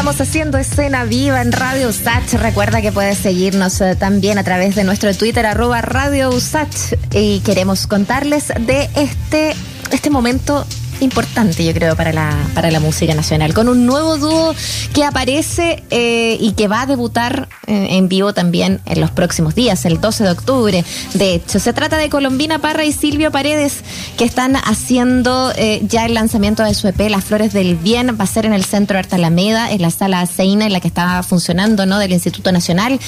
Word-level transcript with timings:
Estamos 0.00 0.18
haciendo 0.22 0.56
escena 0.56 1.04
viva 1.04 1.42
en 1.42 1.52
Radio 1.52 1.90
Usach. 1.90 2.32
Recuerda 2.32 2.80
que 2.80 2.90
puedes 2.90 3.18
seguirnos 3.18 3.82
eh, 3.82 3.96
también 3.96 4.38
a 4.38 4.44
través 4.44 4.74
de 4.74 4.82
nuestro 4.82 5.14
Twitter, 5.14 5.44
arroba 5.44 5.82
Radio 5.82 6.30
Usach. 6.30 6.94
Y 7.12 7.40
queremos 7.40 7.86
contarles 7.86 8.48
de 8.60 8.88
este, 8.96 9.54
este 9.92 10.08
momento 10.08 10.64
importante, 11.00 11.64
yo 11.64 11.72
creo, 11.72 11.96
para 11.96 12.12
la, 12.12 12.36
para 12.54 12.70
la 12.70 12.80
música 12.80 13.14
nacional, 13.14 13.54
con 13.54 13.68
un 13.68 13.86
nuevo 13.86 14.16
dúo 14.18 14.54
que 14.92 15.04
aparece 15.04 15.82
eh, 15.90 16.36
y 16.40 16.52
que 16.52 16.68
va 16.68 16.82
a 16.82 16.86
debutar 16.86 17.48
eh, 17.66 17.88
en 17.90 18.08
vivo 18.08 18.32
también 18.32 18.80
en 18.86 19.00
los 19.00 19.10
próximos 19.10 19.54
días, 19.54 19.84
el 19.84 20.00
12 20.00 20.24
de 20.24 20.30
octubre. 20.30 20.84
De 21.14 21.34
hecho, 21.34 21.58
se 21.58 21.72
trata 21.72 21.96
de 21.96 22.08
Colombina 22.08 22.58
Parra 22.58 22.84
y 22.84 22.92
Silvio 22.92 23.30
Paredes, 23.30 23.82
que 24.16 24.24
están 24.24 24.56
haciendo 24.56 25.52
eh, 25.56 25.82
ya 25.86 26.06
el 26.06 26.14
lanzamiento 26.14 26.62
de 26.62 26.74
su 26.74 26.88
EP, 26.88 27.08
Las 27.08 27.24
Flores 27.24 27.52
del 27.52 27.76
Bien, 27.76 28.16
va 28.18 28.24
a 28.24 28.26
ser 28.26 28.46
en 28.46 28.52
el 28.52 28.64
Centro 28.64 28.98
Arte 28.98 29.16
Alameda, 29.16 29.70
en 29.70 29.82
la 29.82 29.90
sala 29.90 30.24
Seina, 30.26 30.66
en 30.66 30.72
la 30.72 30.80
que 30.80 30.88
estaba 30.88 31.22
funcionando, 31.22 31.86
¿no? 31.86 31.98
Del 31.98 32.12
Instituto 32.12 32.52
Nacional. 32.52 32.98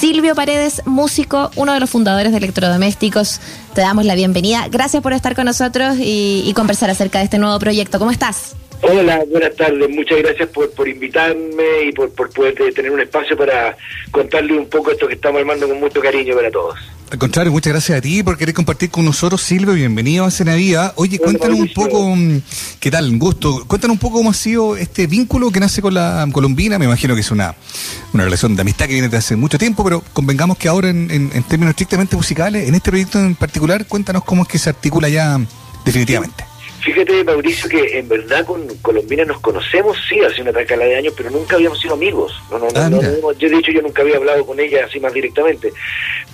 Silvio 0.00 0.34
Paredes, 0.34 0.82
músico, 0.86 1.50
uno 1.56 1.72
de 1.72 1.80
los 1.80 1.90
fundadores 1.90 2.32
de 2.32 2.38
Electrodomésticos, 2.38 3.40
te 3.74 3.80
damos 3.80 4.04
la 4.04 4.14
bienvenida. 4.14 4.68
Gracias 4.70 5.02
por 5.02 5.12
estar 5.12 5.34
con 5.34 5.44
nosotros 5.44 5.96
y, 5.98 6.52
conversar 6.54 6.88
acerca 6.88 7.18
de 7.18 7.24
este 7.24 7.38
nuevo 7.38 7.58
proyecto. 7.58 7.98
¿Cómo 7.98 8.12
estás? 8.12 8.54
Hola, 8.82 9.22
buenas 9.30 9.54
tardes. 9.56 9.88
Muchas 9.90 10.18
gracias 10.18 10.48
por, 10.50 10.70
por 10.70 10.88
invitarme 10.88 11.88
y 11.88 11.92
por, 11.92 12.10
por 12.12 12.30
poder 12.30 12.54
tener 12.72 12.90
un 12.90 13.00
espacio 13.00 13.36
para 13.36 13.76
contarle 14.10 14.56
un 14.56 14.68
poco 14.68 14.92
esto 14.92 15.08
que 15.08 15.14
estamos 15.14 15.40
armando 15.40 15.68
con 15.68 15.80
mucho 15.80 16.00
cariño 16.00 16.36
para 16.36 16.50
todos. 16.50 16.78
Al 17.10 17.18
contrario, 17.18 17.52
muchas 17.52 17.72
gracias 17.72 17.98
a 17.98 18.00
ti 18.00 18.22
por 18.22 18.36
querer 18.36 18.54
compartir 18.54 18.90
con 18.90 19.04
nosotros, 19.04 19.40
Silvio. 19.40 19.74
Bienvenido 19.74 20.24
a 20.24 20.30
Cenavía. 20.30 20.92
Oye, 20.96 21.18
cuéntanos 21.18 21.60
un 21.60 21.72
poco, 21.72 22.16
mm, 22.16 22.40
¿qué 22.80 22.90
tal? 22.90 23.08
Un 23.08 23.18
gusto. 23.18 23.64
Cuéntanos 23.66 23.94
un 23.94 23.98
poco 23.98 24.18
cómo 24.18 24.30
ha 24.30 24.34
sido 24.34 24.76
este 24.76 25.06
vínculo 25.06 25.50
que 25.50 25.60
nace 25.60 25.80
con 25.80 25.94
la 25.94 26.26
colombina. 26.32 26.78
Me 26.78 26.86
imagino 26.86 27.14
que 27.14 27.20
es 27.20 27.30
una, 27.30 27.54
una 28.12 28.24
relación 28.24 28.56
de 28.56 28.62
amistad 28.62 28.86
que 28.86 28.94
viene 28.94 29.08
desde 29.08 29.18
hace 29.18 29.36
mucho 29.36 29.58
tiempo, 29.58 29.84
pero 29.84 30.02
convengamos 30.12 30.56
que 30.58 30.66
ahora, 30.66 30.88
en, 30.88 31.10
en, 31.10 31.30
en 31.32 31.42
términos 31.44 31.70
estrictamente 31.70 32.16
musicales, 32.16 32.68
en 32.68 32.74
este 32.74 32.90
proyecto 32.90 33.20
en 33.20 33.36
particular, 33.36 33.86
cuéntanos 33.86 34.24
cómo 34.24 34.42
es 34.42 34.48
que 34.48 34.58
se 34.58 34.70
articula 34.70 35.08
ya 35.08 35.38
definitivamente. 35.84 36.53
Fíjate, 36.84 37.24
Mauricio, 37.24 37.68
que 37.70 37.98
en 37.98 38.08
verdad 38.08 38.44
con 38.44 38.66
Colombina 38.82 39.24
nos 39.24 39.40
conocemos, 39.40 39.96
sí, 40.08 40.20
hace 40.20 40.42
una 40.42 40.52
tacala 40.52 40.84
de 40.84 40.96
años, 40.96 41.14
pero 41.16 41.30
nunca 41.30 41.56
habíamos 41.56 41.80
sido 41.80 41.94
amigos. 41.94 42.32
No, 42.50 42.58
no, 42.58 42.68
Ah, 42.74 42.90
no, 42.90 42.98
mira. 42.98 43.10
no, 43.22 43.32
yo 43.32 43.48
de 43.48 43.56
hecho 43.56 43.72
yo 43.72 43.80
nunca 43.80 44.02
había 44.02 44.16
hablado 44.16 44.44
con 44.44 44.60
ella 44.60 44.84
así 44.84 45.00
más 45.00 45.12
directamente. 45.14 45.72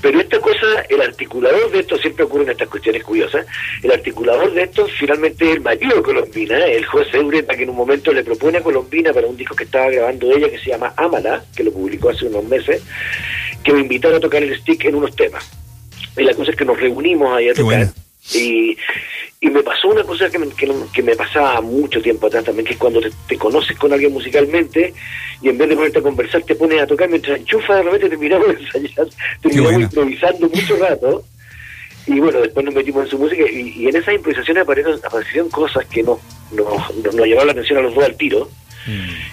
Pero 0.02 0.18
esta 0.20 0.40
cosa, 0.40 0.66
el 0.88 1.00
articulador 1.02 1.70
de 1.70 1.80
esto, 1.80 1.96
siempre 1.98 2.24
ocurren 2.24 2.50
estas 2.50 2.68
cuestiones 2.68 3.04
curiosas, 3.04 3.46
el 3.82 3.92
articulador 3.92 4.52
de 4.52 4.62
esto 4.64 4.88
finalmente 4.98 5.44
es 5.48 5.56
el 5.56 5.60
marido 5.60 5.96
de 5.96 6.02
Colombina, 6.02 6.64
el 6.66 6.84
José 6.84 7.20
Ureta, 7.20 7.54
que 7.56 7.62
en 7.62 7.70
un 7.70 7.76
momento 7.76 8.12
le 8.12 8.24
propone 8.24 8.58
a 8.58 8.62
Colombina 8.62 9.12
para 9.12 9.28
un 9.28 9.36
disco 9.36 9.54
que 9.54 9.64
estaba 9.64 9.88
grabando 9.90 10.32
ella, 10.32 10.50
que 10.50 10.58
se 10.58 10.70
llama 10.70 10.92
Amala, 10.96 11.44
que 11.54 11.62
lo 11.62 11.70
publicó 11.72 12.08
hace 12.10 12.26
unos 12.26 12.44
meses, 12.44 12.82
que 13.62 13.72
me 13.72 13.80
invitaron 13.80 14.16
a 14.16 14.20
tocar 14.20 14.42
el 14.42 14.58
stick 14.58 14.84
en 14.86 14.96
unos 14.96 15.14
temas. 15.14 15.48
Y 16.16 16.22
la 16.24 16.34
cosa 16.34 16.50
es 16.50 16.56
que 16.56 16.64
nos 16.64 16.80
reunimos 16.80 17.32
ahí 17.36 17.50
a 17.50 17.52
Qué 17.52 17.60
tocar. 17.60 17.76
bueno. 17.78 17.92
Y, 18.34 18.76
y 19.42 19.48
me 19.48 19.62
pasó 19.62 19.88
una 19.88 20.04
cosa 20.04 20.28
que 20.28 20.38
me, 20.38 20.48
que, 20.50 20.70
que 20.92 21.02
me 21.02 21.16
pasaba 21.16 21.60
mucho 21.62 22.02
tiempo 22.02 22.26
atrás 22.26 22.44
también, 22.44 22.66
que 22.66 22.74
es 22.74 22.78
cuando 22.78 23.00
te, 23.00 23.10
te 23.26 23.38
conoces 23.38 23.76
con 23.78 23.92
alguien 23.92 24.12
musicalmente 24.12 24.92
y 25.40 25.48
en 25.48 25.56
vez 25.56 25.68
de 25.70 25.76
ponerte 25.76 25.98
a 25.98 26.02
conversar 26.02 26.42
te 26.42 26.54
pones 26.54 26.82
a 26.82 26.86
tocar 26.86 27.08
mientras 27.08 27.38
enchufas 27.38 27.78
de 27.78 27.82
repente 27.84 28.10
terminamos 28.10 28.48
de 28.48 28.62
ensayar, 28.62 29.08
terminamos 29.40 29.72
bueno. 29.72 29.86
improvisando 29.86 30.48
mucho 30.48 30.76
rato 30.76 31.24
y 32.06 32.20
bueno, 32.20 32.40
después 32.40 32.66
nos 32.66 32.74
metimos 32.74 33.04
en 33.04 33.10
su 33.10 33.18
música 33.18 33.42
y, 33.50 33.72
y 33.76 33.88
en 33.88 33.96
esas 33.96 34.14
improvisaciones 34.14 34.62
aparecieron, 34.62 35.00
aparecieron 35.02 35.48
cosas 35.48 35.86
que 35.86 36.02
nos, 36.02 36.18
nos, 36.52 36.96
nos, 36.96 37.14
nos 37.14 37.26
llamaron 37.26 37.46
la 37.46 37.52
atención 37.52 37.78
a 37.78 37.82
los 37.82 37.94
dos 37.94 38.04
al 38.04 38.16
tiro 38.16 38.50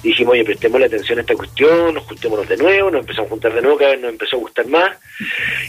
y 0.03 0.09
dijimos, 0.09 0.33
oye, 0.33 0.43
prestemos 0.43 0.81
atención 0.81 1.17
a 1.17 1.21
esta 1.21 1.33
cuestión, 1.33 1.93
nos 1.93 2.03
juntémonos 2.03 2.47
de 2.47 2.57
nuevo, 2.57 2.91
nos 2.91 3.01
empezamos 3.01 3.27
a 3.27 3.29
juntar 3.31 3.53
de 3.53 3.61
nuevo, 3.61 3.77
cada 3.77 3.91
vez 3.91 4.01
nos 4.01 4.11
empezó 4.11 4.35
a 4.35 4.39
gustar 4.39 4.67
más. 4.67 4.97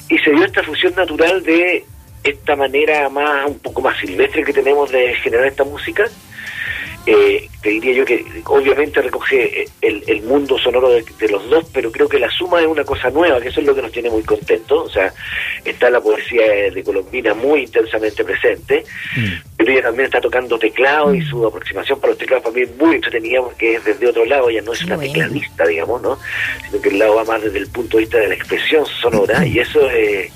Y 0.09 0.19
se 0.19 0.31
dio 0.31 0.45
esta 0.45 0.63
fusión 0.63 0.95
natural 0.95 1.43
de 1.43 1.85
esta 2.29 2.57
manera 2.57 3.09
más, 3.09 3.47
un 3.49 3.59
poco 3.59 3.81
más 3.81 3.99
silvestre 3.99 4.45
que 4.45 4.53
tenemos 4.53 4.91
de 4.91 5.15
generar 5.17 5.47
esta 5.47 5.65
música. 5.65 6.05
Eh, 7.07 7.49
te 7.63 7.71
diría 7.71 7.95
yo 7.95 8.05
que 8.05 8.23
obviamente 8.45 9.01
recoge 9.01 9.63
eh, 9.63 9.69
el, 9.81 10.05
el 10.07 10.21
mundo 10.25 10.59
sonoro 10.59 10.91
de, 10.91 11.03
de 11.19 11.29
los 11.31 11.49
dos, 11.49 11.65
pero 11.73 11.91
creo 11.91 12.07
que 12.07 12.19
la 12.19 12.29
suma 12.29 12.61
es 12.61 12.67
una 12.67 12.85
cosa 12.85 13.09
nueva, 13.09 13.41
que 13.41 13.49
eso 13.49 13.61
es 13.61 13.67
lo 13.67 13.75
que 13.75 13.81
nos 13.81 13.93
tiene 13.93 14.11
muy 14.11 14.23
contentos. 14.25 14.89
O 14.89 14.91
sea, 14.91 15.15
está 15.65 15.89
la 15.89 16.03
poesía 16.03 16.43
de, 16.43 16.71
de 16.71 16.85
Colombina 16.85 17.33
muy 17.33 17.63
intensamente 17.63 18.23
presente, 18.25 18.85
pero 19.57 19.73
ella 19.73 19.83
también 19.85 20.05
está 20.05 20.21
tocando 20.21 20.59
teclado 20.59 21.15
y 21.15 21.23
su 21.23 21.47
aproximación 21.47 21.99
para 21.99 22.11
los 22.11 22.19
teclados 22.19 22.45
para 22.45 22.55
mí 22.55 22.63
es 22.63 22.77
muy 22.77 22.97
entretenida 22.97 23.41
porque 23.41 23.77
es 23.77 23.85
desde 23.85 24.07
otro 24.07 24.27
lado, 24.27 24.51
ella 24.51 24.61
no 24.61 24.75
es 24.75 24.85
una 24.85 24.97
bueno. 24.97 25.11
tecladista, 25.11 25.67
digamos, 25.67 26.03
¿no? 26.03 26.19
Sino 26.67 26.83
que 26.83 26.91
el 26.91 26.99
lado 26.99 27.15
va 27.15 27.25
más 27.25 27.43
desde 27.43 27.59
el 27.59 27.69
punto 27.69 27.97
de 27.97 28.03
vista 28.03 28.19
de 28.19 28.29
la 28.29 28.35
expresión 28.35 28.85
sonora 28.85 29.47
y 29.47 29.59
eso 29.61 29.81
eh, 29.91 30.31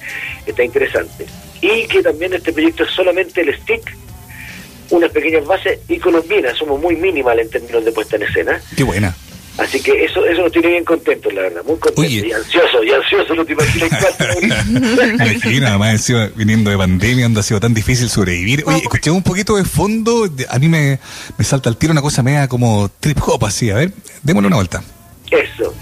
está 0.47 0.65
interesante. 0.65 1.27
Y 1.63 1.87
que 1.87 2.03
también 2.03 2.35
este 2.35 2.53
proyecto 2.53 2.85
es 2.85 2.91
solamente 2.91 3.41
el 3.41 3.57
stick, 3.63 3.97
unas 4.91 5.11
pequeñas 5.11 5.47
bases 5.47 5.79
y 5.89 5.99
colombinas, 5.99 6.59
somos 6.59 6.79
muy 6.79 6.97
minimal 6.97 7.39
en 7.39 7.49
términos 7.49 7.85
de 7.85 7.93
puesta 7.93 8.17
en 8.17 8.25
escena. 8.25 8.61
Qué 8.77 8.83
buena. 8.83 9.17
Así 9.59 9.81
que 9.83 10.05
eso 10.05 10.25
eso 10.25 10.43
nos 10.43 10.53
tiene 10.53 10.69
bien 10.69 10.85
contentos, 10.85 11.33
la 11.33 11.43
verdad, 11.43 11.63
muy 11.65 11.77
contentos 11.79 12.07
Oye. 12.07 12.27
y 12.27 12.33
ansiosos, 12.33 12.85
y 12.87 12.91
ansiosos, 12.91 13.37
no 13.37 13.45
te 13.45 13.53
imaginas 13.53 13.91
cuánto, 14.01 14.25
además 15.67 15.93
encima, 15.93 16.31
viniendo 16.35 16.71
de 16.71 16.79
pandemia, 16.79 17.25
donde 17.25 17.41
ha 17.41 17.43
sido 17.43 17.61
tan 17.61 17.75
difícil 17.75 18.09
sobrevivir. 18.09 18.65
Oye, 18.67 18.79
escuchemos 18.79 19.19
un 19.19 19.23
poquito 19.23 19.57
de 19.57 19.65
fondo. 19.65 20.27
A 20.49 20.59
mí 20.59 20.69
me, 20.69 20.99
me 21.37 21.45
salta 21.45 21.69
al 21.69 21.77
tiro 21.77 21.93
una 21.93 22.01
cosa 22.01 22.23
media 22.23 22.49
como 22.49 22.91
trip 22.99 23.19
hop 23.27 23.45
así. 23.45 23.71
A 23.71 23.75
ver, 23.75 23.93
démosle 24.23 24.47
una 24.47 24.57
vuelta. 24.57 24.83
Eso. 25.31 25.75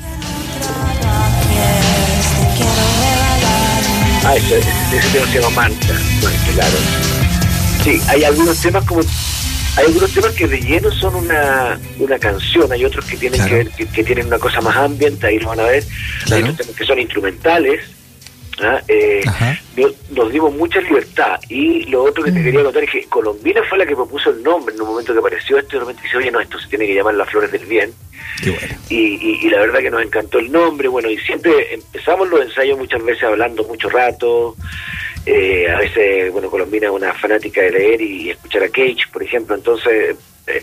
Ah, 4.24 4.36
ese, 4.36 4.58
ese, 4.58 4.96
ese 4.98 5.08
tema 5.10 5.26
se 5.26 5.40
llama 5.40 5.50
Manta. 5.56 5.86
Bueno, 6.20 6.38
claro. 6.54 6.76
Sí, 7.84 8.00
hay 8.08 8.24
algunos 8.24 8.58
temas 8.60 8.84
como. 8.84 9.00
Hay 9.76 9.86
algunos 9.86 10.12
temas 10.12 10.32
que 10.32 10.48
de 10.48 10.60
lleno 10.60 10.90
son 10.90 11.14
una, 11.14 11.78
una 11.98 12.18
canción, 12.18 12.70
hay 12.72 12.84
otros 12.84 13.04
que 13.04 13.16
tienen 13.16 13.38
Claro. 13.38 13.50
que 13.50 13.56
ver, 13.56 13.68
que, 13.70 13.86
que 13.86 14.04
tienen 14.04 14.26
una 14.26 14.38
cosa 14.38 14.60
más 14.60 14.76
ambiente, 14.76 15.26
ahí 15.28 15.38
lo 15.38 15.48
van 15.48 15.60
a 15.60 15.64
ver. 15.64 15.84
Claro. 16.24 16.36
Hay 16.36 16.42
otros 16.50 16.56
temas 16.66 16.76
que 16.76 16.84
son 16.84 16.98
instrumentales. 16.98 17.80
¿Ah? 18.62 18.82
Eh, 18.88 19.22
nos, 20.10 20.30
dimos 20.32 20.54
mucha 20.54 20.80
libertad. 20.80 21.40
Y 21.48 21.84
lo 21.86 22.04
otro 22.04 22.22
que 22.24 22.32
te 22.32 22.42
quería 22.42 22.62
contar 22.62 22.84
es 22.84 22.90
que 22.90 23.04
Colombina 23.04 23.62
fue 23.68 23.78
la 23.78 23.86
que 23.86 23.94
propuso 23.96 24.30
el 24.30 24.42
nombre 24.42 24.74
en 24.74 24.80
un 24.80 24.88
momento 24.88 25.12
que 25.12 25.18
apareció 25.18 25.58
esto 25.58 25.76
y 25.76 25.78
de 25.78 25.80
repente 25.80 26.02
dice, 26.02 26.16
oye, 26.16 26.30
no, 26.30 26.40
esto 26.40 26.58
se 26.58 26.68
tiene 26.68 26.86
que 26.86 26.94
llamar 26.94 27.14
Las 27.14 27.30
Flores 27.30 27.50
del 27.52 27.64
Bien 27.66 27.92
Qué 28.42 28.50
bueno. 28.50 28.74
y, 28.88 28.96
y- 28.96 29.40
y 29.46 29.50
la 29.50 29.60
verdad 29.60 29.80
que 29.80 29.90
nos 29.90 30.02
encantó 30.02 30.38
el 30.38 30.50
nombre, 30.52 30.88
bueno, 30.88 31.10
y 31.10 31.18
siempre 31.18 31.74
empezamos 31.74 32.28
los 32.28 32.40
ensayos 32.42 32.78
muchas 32.78 33.02
veces 33.04 33.24
hablando 33.24 33.64
mucho 33.64 33.88
rato, 33.90 34.56
eh, 35.26 35.68
a 35.70 35.78
veces, 35.78 36.32
bueno, 36.32 36.48
Colombina 36.50 36.86
es 36.86 36.92
una 36.92 37.12
fanática 37.12 37.60
de 37.62 37.70
leer 37.72 38.00
y 38.00 38.30
escuchar 38.30 38.62
a 38.62 38.68
Cage, 38.68 39.04
por 39.12 39.22
ejemplo, 39.22 39.54
entonces 39.54 40.16
eh, 40.54 40.62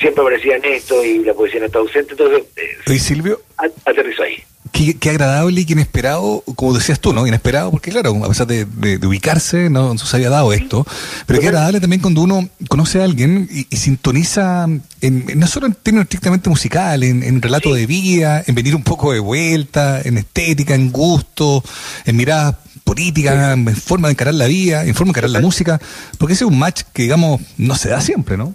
siempre 0.00 0.22
aparecían 0.22 0.60
esto 0.64 1.04
y 1.04 1.24
la 1.24 1.34
poesía 1.34 1.60
no 1.60 1.66
está 1.66 1.78
ausente, 1.78 2.12
entonces 2.12 2.42
eh, 2.86 2.98
Silvio, 2.98 3.40
aterrizó 3.84 4.22
ahí. 4.22 4.36
qué, 4.72 4.94
qué 4.96 5.10
agradable 5.10 5.60
y 5.60 5.64
qué 5.64 5.72
inesperado, 5.72 6.42
como 6.54 6.72
decías 6.74 7.00
tú, 7.00 7.12
¿no? 7.12 7.26
Inesperado, 7.26 7.70
porque 7.70 7.90
claro, 7.90 8.14
a 8.24 8.28
pesar 8.28 8.46
de, 8.46 8.64
de- 8.64 8.98
de 8.98 9.06
ubicarse, 9.06 9.68
no, 9.70 9.94
no 9.94 9.98
se 9.98 10.16
había 10.16 10.30
dado 10.30 10.52
esto. 10.52 10.86
Pero 11.26 11.40
qué 11.40 11.48
agradable 11.48 11.80
también 11.80 12.00
cuando 12.00 12.20
uno 12.22 12.48
conoce 12.68 13.00
a 13.00 13.04
alguien 13.04 13.48
y, 13.50 13.66
y 13.70 13.76
sintoniza, 13.76 14.66
en, 15.00 15.24
no 15.36 15.46
solo 15.46 15.66
en 15.66 15.74
términos 15.74 16.04
estrictamente 16.04 16.48
musicales, 16.48 17.10
en, 17.10 17.22
en 17.22 17.42
relato 17.42 17.74
de 17.74 17.86
vida, 17.86 18.44
en 18.46 18.54
venir 18.54 18.76
un 18.76 18.82
poco 18.84 19.12
de 19.12 19.18
vuelta, 19.20 20.00
en 20.04 20.18
estética, 20.18 20.74
en 20.74 20.90
gusto, 20.92 21.64
en 22.04 22.16
miradas 22.16 22.54
políticas, 22.84 23.52
en 23.56 23.76
forma 23.76 24.08
de 24.08 24.12
encarar 24.12 24.34
la 24.34 24.46
vida, 24.46 24.84
en 24.84 24.94
forma 24.94 25.08
de 25.12 25.18
encarar 25.18 25.30
la 25.30 25.40
música, 25.40 25.78
porque 26.18 26.32
ese 26.34 26.44
es 26.44 26.50
un 26.50 26.58
match 26.58 26.82
que, 26.94 27.02
digamos, 27.02 27.40
no 27.58 27.74
se 27.74 27.88
da 27.90 28.00
siempre, 28.00 28.36
¿no? 28.38 28.54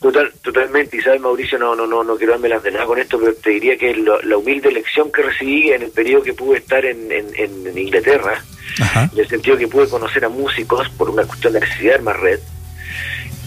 Total, 0.00 0.32
totalmente, 0.42 0.96
y 0.96 1.00
sabes 1.00 1.20
Mauricio, 1.20 1.58
no, 1.58 1.74
no, 1.74 1.86
no, 1.86 2.04
no 2.04 2.16
quiero 2.16 2.32
darme 2.32 2.48
las 2.48 2.62
de 2.62 2.70
nada 2.70 2.86
con 2.86 2.98
esto, 2.98 3.18
pero 3.18 3.34
te 3.34 3.50
diría 3.50 3.76
que 3.76 3.94
lo- 3.94 4.20
la 4.22 4.36
humilde 4.36 4.68
elección 4.68 5.10
que 5.10 5.22
recibí 5.22 5.70
en 5.72 5.82
el 5.82 5.90
periodo 5.90 6.22
que 6.22 6.34
pude 6.34 6.58
estar 6.58 6.84
en, 6.84 7.10
en, 7.10 7.26
en- 7.34 7.66
en 7.66 7.78
Inglaterra, 7.78 8.42
Ajá. 8.80 9.10
en 9.12 9.18
el 9.18 9.28
sentido 9.28 9.56
que 9.56 9.66
pude 9.68 9.88
conocer 9.88 10.24
a 10.24 10.28
músicos 10.28 10.88
por 10.90 11.10
una 11.10 11.24
cuestión 11.24 11.52
de 11.54 11.60
necesidad 11.60 11.90
de 11.92 11.94
armar 11.96 12.20
red, 12.20 12.38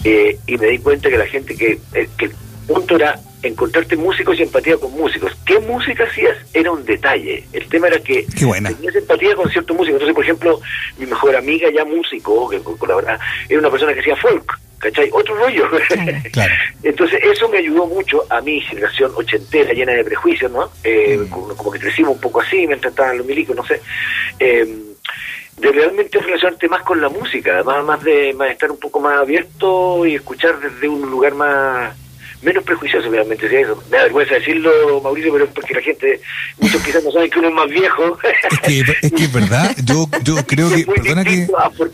eh, 0.04 0.38
y 0.46 0.56
me 0.56 0.66
di 0.68 0.78
cuenta 0.78 1.08
que 1.10 1.18
la 1.18 1.26
gente 1.26 1.54
que, 1.56 1.78
eh, 1.94 2.08
que 2.18 2.26
el 2.26 2.32
punto 2.66 2.96
era 2.96 3.18
encontrarte 3.42 3.96
músicos 3.96 4.38
y 4.38 4.42
empatía 4.42 4.76
con 4.76 4.92
músicos. 4.92 5.32
¿Qué 5.46 5.58
música 5.60 6.04
hacías? 6.04 6.36
Era 6.52 6.70
un 6.72 6.84
detalle. 6.84 7.44
El 7.52 7.66
tema 7.68 7.88
era 7.88 7.98
que 8.00 8.26
tenías 8.74 8.94
empatía 8.96 9.34
con 9.34 9.50
ciertos 9.50 9.74
músicos. 9.76 9.94
Entonces, 10.02 10.14
por 10.14 10.24
ejemplo, 10.24 10.60
mi 10.98 11.06
mejor 11.06 11.34
amiga 11.36 11.68
ya 11.74 11.84
músico, 11.84 12.48
que 12.50 12.60
colabora, 12.60 13.18
era 13.48 13.58
una 13.58 13.70
persona 13.70 13.94
que 13.94 14.00
hacía 14.00 14.16
folk, 14.16 14.58
¿cachai? 14.80 15.08
Otro 15.12 15.36
rollo. 15.36 15.68
Claro. 16.32 16.52
Entonces, 16.82 17.20
eso 17.22 17.48
me 17.48 17.58
ayudó 17.58 17.86
mucho 17.86 18.24
a 18.30 18.40
mi 18.40 18.60
generación 18.60 19.12
ochentera, 19.14 19.72
llena 19.72 19.92
de 19.92 20.04
prejuicios, 20.04 20.50
¿no? 20.50 20.70
Eh, 20.84 21.26
como, 21.30 21.48
como 21.56 21.70
que 21.70 21.78
crecimos 21.78 22.14
un 22.14 22.20
poco 22.20 22.40
así, 22.40 22.66
mientras 22.66 22.92
estaban 22.92 23.18
los 23.18 23.26
milicos, 23.26 23.56
no 23.56 23.64
sé. 23.64 23.80
Eh, 24.38 24.66
de 25.56 25.72
realmente 25.72 26.18
relacionarte 26.18 26.68
más 26.68 26.82
con 26.82 27.00
la 27.00 27.08
música, 27.08 27.62
más, 27.62 27.84
más 27.84 28.02
de 28.02 28.32
más 28.32 28.48
de 28.48 28.52
estar 28.54 28.70
un 28.70 28.78
poco 28.78 28.98
más 28.98 29.18
abierto 29.18 30.06
y 30.06 30.14
escuchar 30.14 30.58
desde 30.58 30.88
un 30.88 31.10
lugar 31.10 31.34
más 31.34 31.94
menos 32.42 32.64
prejuicioso 32.64 33.10
realmente 33.10 33.48
si 33.48 33.56
eso. 33.56 33.82
Me 33.90 33.96
da 33.98 34.04
vergüenza 34.04 34.34
decirlo, 34.34 35.00
Mauricio, 35.02 35.32
pero 35.32 35.44
es 35.44 35.50
porque 35.50 35.74
la 35.74 35.82
gente, 35.82 36.20
muchos 36.58 36.82
quizás 36.82 37.04
no 37.04 37.12
saben 37.12 37.30
que 37.30 37.38
uno 37.38 37.48
es 37.48 37.54
más 37.54 37.68
viejo. 37.68 38.18
Es 38.50 38.60
que 38.60 38.80
es, 39.02 39.12
que 39.12 39.24
es 39.24 39.32
verdad, 39.32 39.74
yo, 39.84 40.08
yo 40.22 40.36
creo 40.46 40.70
que, 40.70 40.84
perdona 40.84 41.24
que... 41.24 41.46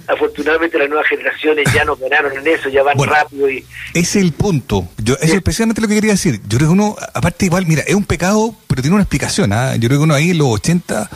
Afortunadamente 0.07 0.79
las 0.79 0.89
nuevas 0.89 1.07
generaciones 1.09 1.67
ya 1.73 1.85
no 1.85 1.97
ganaron 1.97 2.33
en 2.33 2.47
eso, 2.47 2.69
ya 2.69 2.83
van 2.83 2.99
rápido 2.99 3.51
y... 3.51 3.65
Ese 3.91 4.01
es 4.01 4.25
el 4.25 4.33
punto, 4.33 4.89
yo, 4.99 5.15
eso 5.15 5.25
es 5.25 5.35
especialmente 5.35 5.81
lo 5.81 5.89
que 5.89 5.95
quería 5.95 6.13
decir. 6.13 6.41
Yo 6.47 6.59
creo 6.59 6.69
que 6.69 6.75
uno, 6.75 6.97
aparte 7.15 7.47
igual, 7.47 7.67
mira, 7.67 7.83
es 7.87 7.95
un 7.95 8.05
pecado, 8.05 8.55
pero 8.67 8.83
tiene 8.83 8.95
una 8.95 9.03
explicación, 9.03 9.53
¿ah? 9.53 9.77
Yo 9.77 9.89
creo 9.89 10.01
que 10.01 10.05
uno 10.05 10.15
ahí 10.15 10.31
en 10.31 10.39
los 10.39 10.49
80 10.49 11.11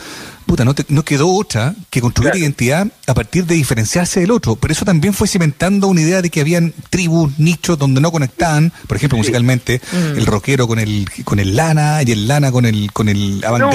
puta, 0.50 0.64
no, 0.64 0.75
no 0.88 1.05
quedó 1.05 1.32
otra 1.32 1.76
que 1.91 2.00
construir 2.00 2.35
identidad 2.35 2.88
a 3.06 3.14
partir 3.14 3.47
de 3.47 3.55
diferenciarse 3.55 4.19
del 4.19 4.32
otro. 4.32 4.56
Pero 4.56 4.73
eso 4.73 4.85
también 4.85 5.14
fue 5.14 5.29
cimentando 5.29 5.87
una 5.87 6.00
idea 6.00 6.23
de 6.23 6.29
que 6.29 6.41
habían 6.41 6.75
tribus, 6.91 7.38
nichos 7.38 7.79
donde 7.79 8.00
no 8.00 8.11
conectaban, 8.11 8.73
por 8.88 8.97
ejemplo, 8.97 9.17
musicalmente, 9.17 9.81
mm. 9.93 10.19
el 10.19 10.26
rockero 10.26 10.67
con 10.67 10.81
el 10.81 11.08
con 11.23 11.38
el 11.38 11.55
lana 11.55 12.02
y 12.05 12.11
el 12.11 12.26
lana 12.26 12.50
con 12.50 12.67
el 12.67 12.93
con 12.93 13.08
el 13.08 13.44
avant 13.44 13.73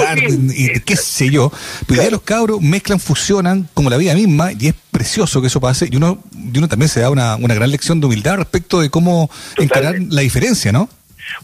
y 0.54 0.78
qué 0.80 0.96
sé 0.96 1.30
yo. 1.30 1.50
Pero 1.86 2.02
ya 2.02 2.10
los 2.10 2.20
cabros 2.20 2.60
mezclan, 2.60 3.00
fusionan 3.00 3.70
como 3.72 3.88
la 3.88 3.96
vida 3.96 4.14
misma 4.14 4.52
y 4.52 4.68
es 4.68 4.74
precioso 4.90 5.40
que 5.40 5.46
eso 5.46 5.60
pase 5.60 5.88
y 5.90 5.96
uno, 5.96 6.22
y 6.52 6.58
uno 6.58 6.68
también 6.68 6.90
se 6.90 7.00
da 7.00 7.08
una, 7.08 7.36
una 7.36 7.54
gran 7.54 7.70
lección 7.70 8.00
de 8.00 8.06
humildad 8.06 8.36
respecto 8.36 8.80
de 8.80 8.90
cómo 8.90 9.30
encarar 9.56 9.96
la 10.10 10.20
diferencia, 10.20 10.72
¿no? 10.72 10.90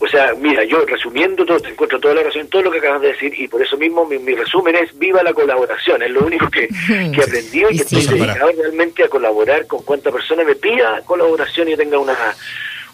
O 0.00 0.06
sea, 0.06 0.34
mira, 0.34 0.64
yo 0.64 0.84
resumiendo 0.84 1.44
todo, 1.44 1.61
te 1.61 1.70
encuentro 1.70 1.99
toda 2.00 2.14
la 2.14 2.23
razón 2.23 2.43
en 2.43 2.49
todo 2.49 2.62
lo 2.62 2.70
que 2.70 2.79
acabas 2.79 3.02
de 3.02 3.08
decir 3.08 3.32
y 3.38 3.49
por 3.49 3.62
eso 3.62 3.76
mismo 3.76 4.05
mi, 4.06 4.34
resumen 4.34 4.76
es 4.76 4.96
viva 4.99 5.23
la 5.23 5.32
colaboración, 5.32 6.02
es 6.02 6.11
lo 6.11 6.25
único 6.25 6.49
que, 6.50 6.69
que 6.69 7.20
he 7.20 7.25
aprendido 7.25 7.70
y 7.70 7.76
que 7.76 7.82
estoy 7.82 8.19
dedicado 8.19 8.52
realmente 8.52 9.05
a 9.05 9.08
colaborar 9.08 9.67
con 9.67 9.82
cuanta 9.82 10.11
persona 10.11 10.44
me 10.44 10.55
pida 10.55 11.02
colaboración 11.05 11.69
y 11.69 11.76
tenga 11.76 11.99
una 11.99 12.17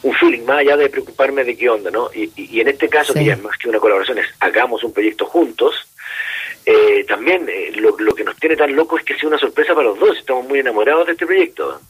un 0.03 0.15
feeling 0.15 0.45
más 0.45 0.59
allá 0.59 0.77
de 0.77 0.89
preocuparme 0.89 1.43
de 1.43 1.57
qué 1.57 1.69
onda, 1.69 1.91
¿no? 1.91 2.09
Y, 2.15 2.31
y, 2.37 2.61
en 2.61 2.69
este 2.69 2.89
caso, 2.89 3.13
que 3.13 3.25
ya 3.25 3.33
es 3.33 3.43
más 3.43 3.59
que 3.59 3.69
una 3.69 3.81
colaboración, 3.81 4.19
es 4.19 4.27
hagamos 4.39 4.85
un 4.85 4.93
proyecto 4.93 5.27
juntos, 5.27 5.89
eh, 6.65 7.05
también 7.09 7.49
eh, 7.49 7.73
lo, 7.77 7.97
lo 7.99 8.15
que 8.15 8.25
nos 8.25 8.37
tiene 8.37 8.55
tan 8.55 8.77
loco 8.77 8.99
es 8.99 9.05
que 9.05 9.19
sea 9.19 9.29
una 9.29 9.39
sorpresa 9.39 9.75
para 9.75 9.89
los 9.89 9.99
dos, 9.99 10.19
estamos 10.19 10.47
muy 10.47 10.61
enamorados 10.61 11.07
de 11.07 11.13
este 11.13 11.27
proyecto. 11.27 11.81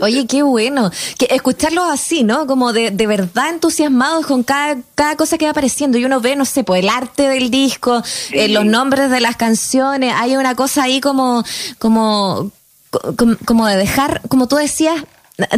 Oye, 0.00 0.26
qué 0.26 0.42
bueno. 0.42 0.90
Que 1.18 1.28
escucharlos 1.30 1.86
así, 1.90 2.24
¿no? 2.24 2.46
Como 2.46 2.72
de, 2.72 2.90
de 2.90 3.06
verdad 3.06 3.50
entusiasmados 3.50 4.26
con 4.26 4.42
cada, 4.42 4.78
cada 4.94 5.16
cosa 5.16 5.38
que 5.38 5.44
va 5.44 5.52
apareciendo. 5.52 5.98
Y 5.98 6.04
uno 6.04 6.20
ve, 6.20 6.36
no 6.36 6.44
sé, 6.44 6.64
pues 6.64 6.82
el 6.82 6.88
arte 6.88 7.28
del 7.28 7.50
disco, 7.50 8.02
eh, 8.32 8.48
los 8.48 8.64
nombres 8.64 9.10
de 9.10 9.20
las 9.20 9.36
canciones. 9.36 10.14
Hay 10.16 10.36
una 10.36 10.54
cosa 10.54 10.84
ahí 10.84 11.00
como, 11.00 11.44
como, 11.78 12.50
como, 13.44 13.66
de 13.66 13.76
dejar, 13.76 14.22
como 14.28 14.48
tú 14.48 14.56
decías, 14.56 15.04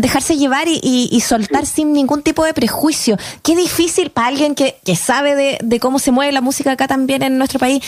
dejarse 0.01 0.37
llevar 0.37 0.67
y, 0.67 0.81
y, 0.83 1.21
soltar 1.21 1.65
sin 1.65 1.93
ningún 1.93 2.23
tipo 2.23 2.45
de 2.45 2.53
prejuicio. 2.53 3.17
Qué 3.43 3.55
difícil 3.55 4.11
para 4.11 4.27
alguien 4.27 4.57
que, 4.57 4.77
que 4.85 4.97
sabe 4.97 5.37
de, 5.37 5.59
de, 5.63 5.79
cómo 5.79 6.01
se 6.01 6.11
mueve 6.11 6.33
la 6.33 6.41
música 6.41 6.73
acá 6.73 6.89
también 6.89 7.23
en 7.23 7.39
nuestro 7.39 7.61
país 7.61 7.83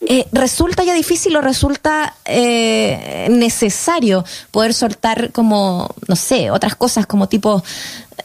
eh, 0.00 0.26
¿resulta 0.30 0.84
ya 0.84 0.94
difícil 0.94 1.36
o 1.36 1.40
resulta 1.40 2.14
eh, 2.24 3.26
necesario 3.30 4.24
poder 4.52 4.72
soltar 4.72 5.32
como, 5.32 5.92
no 6.06 6.14
sé, 6.14 6.52
otras 6.52 6.76
cosas 6.76 7.04
como 7.04 7.28
tipo 7.28 7.64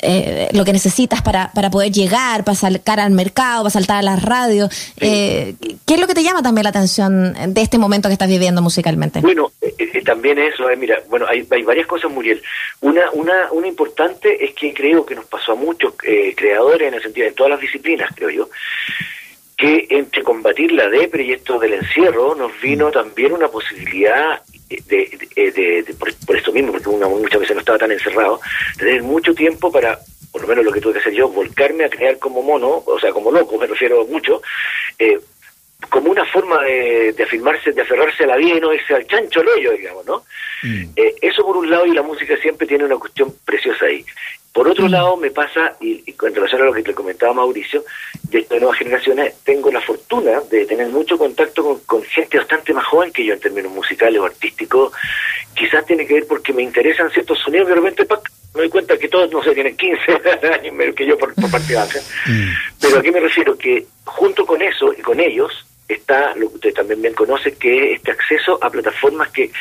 eh, 0.04 0.50
lo 0.54 0.66
que 0.66 0.74
necesitas 0.74 1.24
para, 1.24 1.52
para 1.52 1.72
poder 1.72 1.92
llegar, 1.92 2.44
para 2.44 2.56
saltar 2.56 3.00
al 3.00 3.12
mercado, 3.12 3.64
para 3.64 3.72
saltar 3.72 3.98
a 3.98 4.02
las 4.04 4.22
radios? 4.22 4.70
¿Qué 5.00 5.56
es 5.88 6.00
lo 6.00 6.06
que 6.06 6.14
te 6.14 6.24
llama 6.24 6.44
también 6.44 6.64
la 6.64 6.70
atención 6.70 7.34
de 7.48 7.62
este 7.62 7.80
momento 7.80 8.08
que 8.08 8.14
estás 8.14 8.30
viviendo 8.30 8.62
musicalmente? 8.62 9.22
Bueno, 9.22 9.52
también 10.06 10.38
eso, 10.38 10.66
mira, 10.78 11.02
bueno, 11.10 11.26
hay, 11.28 11.48
hay, 11.50 11.64
varias 11.64 11.88
cosas, 11.88 12.12
Muriel. 12.12 12.42
Una, 12.82 13.10
una, 13.14 13.52
una 13.52 13.68
importante 13.68 14.46
es 14.46 14.54
que 14.54 14.76
creo 14.76 15.04
que 15.06 15.16
nos 15.16 15.26
pasó 15.26 15.54
a 15.54 15.56
muchos 15.56 15.94
creadores 16.36 16.88
en 16.88 16.94
el 16.94 17.02
sentido 17.02 17.26
de 17.26 17.34
todas 17.34 17.52
las 17.52 17.62
disciplinas, 17.62 18.12
creo 18.16 18.30
yo, 18.30 18.50
que 19.64 19.88
entre 19.92 20.24
combatir 20.24 20.74
la 20.74 20.90
depre 20.90 21.24
y 21.24 21.32
esto 21.32 21.58
del 21.58 21.76
encierro 21.76 22.36
nos 22.36 22.52
vino 22.60 22.90
mm. 22.90 22.92
también 22.92 23.32
una 23.32 23.48
posibilidad 23.48 24.42
de, 24.68 25.96
por, 25.98 26.36
esto 26.36 26.52
mismo, 26.52 26.74
porque 26.74 26.90
uno 26.90 27.10
muchas 27.10 27.40
veces 27.40 27.56
no 27.56 27.62
estaba 27.62 27.78
tan 27.78 27.92
encerrado, 27.94 28.42
tener 28.78 29.02
mucho 29.04 29.34
tiempo 29.34 29.72
para, 29.72 29.98
por 30.34 30.42
lo 30.42 30.48
menos 30.50 30.66
lo 30.66 30.72
que 30.74 30.82
tuve 30.82 30.94
que 30.94 31.00
hacer 31.00 31.14
yo, 31.14 31.30
volcarme 31.30 31.86
a 31.86 31.90
crear 31.90 32.20
como 32.20 32.42
mono, 32.42 32.84
o 32.86 33.00
sea, 33.00 33.14
como 33.14 33.32
loco, 33.32 33.58
me 33.62 33.68
refiero 33.68 34.06
mucho, 34.06 34.42
eh, 35.00 35.18
como 35.90 36.12
una 36.12 36.26
forma 36.26 36.62
de, 36.64 37.16
afirmarse, 37.24 37.72
de 37.72 37.84
aferrarse 37.84 38.26
a 38.26 38.28
la 38.28 38.36
vida 38.36 38.58
y 38.58 38.60
no 38.60 38.74
irse 38.74 38.94
al 38.94 39.08
chancho 39.08 39.44
rollo, 39.44 39.72
digamos, 39.72 40.06
¿no? 40.06 40.24
Mm. 40.64 40.84
Eh, 40.98 41.16
eso 41.22 41.46
por 41.46 41.56
un 41.56 41.70
lado 41.70 41.86
y 41.86 41.94
la 41.94 42.02
música 42.02 42.36
siempre 42.36 42.68
tiene 42.68 42.84
una 42.84 42.98
cuestión 42.98 43.34
preciosa 43.46 43.86
ahí. 43.86 44.04
Por 44.54 44.68
otro 44.68 44.88
mm. 44.88 44.92
lado, 44.92 45.18
me 45.18 45.32
pasa, 45.32 45.76
y, 45.82 46.04
y, 46.06 46.16
en 46.22 46.36
relación 46.36 46.62
a 46.62 46.66
lo 46.66 46.74
que 46.74 46.84
te 46.84 46.94
comentaba 46.94 47.34
Mauricio, 47.34 47.84
de 48.30 48.40
estas 48.40 48.60
nuevas 48.60 48.78
generaciones, 48.78 49.34
tengo 49.44 49.72
la 49.72 49.82
fortuna 49.82 50.42
de 50.50 50.66
tener 50.66 50.88
mucho 50.90 51.18
contacto 51.18 51.82
con, 51.86 52.04
gente 52.04 52.38
bastante 52.38 52.74
más 52.74 52.86
joven 52.86 53.12
que 53.12 53.26
yo 53.26 53.34
en 53.34 53.40
términos 53.40 53.72
musicales 53.72 54.22
o 54.22 54.26
artísticos. 54.26 54.94
Quizás 55.56 55.86
tiene 55.86 56.06
que 56.06 56.16
ver 56.16 56.28
porque 56.28 56.54
me 56.54 56.62
interesan 56.62 57.10
ciertos 57.10 57.40
sonidos 57.40 57.68
que 57.68 57.74
de 57.74 57.82
repente 57.82 58.08
me 58.54 58.62
doy 58.62 58.70
cuenta 58.70 58.98
que 58.98 59.10
todos, 59.10 59.32
no 59.32 59.44
sé, 59.44 59.56
tienen 59.56 59.76
15 59.76 60.02
años 60.54 60.74
menos 60.74 60.96
que 60.96 61.08
yo 61.08 61.18
por, 61.18 61.34
por 61.34 61.50
partida. 61.50 61.88
Mm. 62.28 62.50
Pero 62.80 63.00
a 63.00 63.02
qué 63.02 63.12
me 63.12 63.20
refiero? 63.20 63.58
Que 63.58 63.86
junto 64.06 64.46
con 64.46 64.62
eso 64.62 64.94
y 64.94 65.02
con 65.02 65.20
ellos 65.20 65.66
está 65.88 66.36
lo 66.36 66.50
que 66.50 66.56
ustedes 66.56 66.76
también 66.76 67.02
bien 67.02 67.14
conocen, 67.14 67.56
que 67.56 67.94
es 67.94 67.98
este 67.98 68.12
acceso 68.12 68.60
a 68.62 68.70
plataformas 68.70 69.30
que 69.32 69.52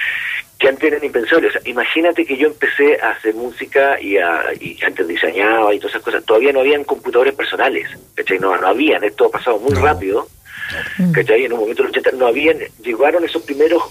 que 0.62 0.69
antes 0.69 0.93
eran 0.93 1.05
impensables. 1.05 1.53
imagínate 1.64 2.25
que 2.25 2.37
yo 2.37 2.47
empecé 2.47 2.97
a 3.00 3.11
hacer 3.11 3.35
música 3.35 4.00
y, 4.00 4.17
antes 4.17 5.09
diseñaba 5.09 5.75
y 5.75 5.79
todas 5.79 5.94
esas 5.94 6.05
cosas. 6.05 6.25
Todavía 6.25 6.53
no 6.53 6.61
habían 6.61 6.85
computadores 6.85 7.35
personales, 7.35 7.91
¿cachai? 8.14 8.38
No, 8.38 8.56
no 8.56 8.69
habían, 8.69 9.03
esto 9.03 9.26
ha 9.26 9.31
pasado 9.31 9.59
muy 9.59 9.75
rápido. 9.75 10.29
¿cachai? 11.12 11.44
En 11.44 11.53
un 11.53 11.61
momento 11.61 11.82
los 11.82 11.91
80 11.91 12.12
no 12.12 12.29
habían, 12.29 12.59
llegaron 12.81 13.25
esos 13.25 13.43
primeros 13.43 13.82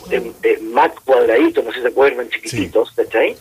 Mac 0.61 0.93
cuadraditos, 1.03 1.63
no 1.65 1.71
sé 1.71 1.79
si 1.79 1.81
se 1.81 1.89
acuerdan, 1.89 2.29
chiquititos, 2.29 2.91
¿cachai? 2.91 3.35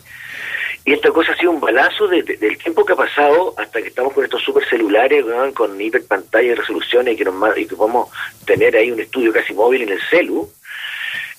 Y 0.85 0.93
esta 0.93 1.11
cosa 1.13 1.31
ha 1.31 1.37
sido 1.37 1.53
un 1.53 1.61
balazo 1.61 2.09
del 2.09 2.59
tiempo 2.59 2.85
que 2.85 2.95
ha 2.95 2.97
pasado 2.97 3.55
hasta 3.57 3.81
que 3.81 3.89
estamos 3.89 4.13
con 4.13 4.25
estos 4.25 4.43
super 4.43 4.69
celulares, 4.69 5.25
con 5.55 5.81
hiper 5.81 6.05
pantalla 6.05 6.49
y 6.51 6.55
resoluciones 6.55 7.15
y 7.15 7.17
que, 7.17 7.25
nos, 7.25 7.57
y 7.57 7.65
que 7.65 7.77
podemos 7.77 8.09
tener 8.45 8.77
ahí 8.77 8.91
un 8.91 8.99
estudio 8.99 9.33
casi 9.33 9.55
móvil 9.55 9.83
en 9.83 9.91
el 9.91 10.01
celu 10.11 10.51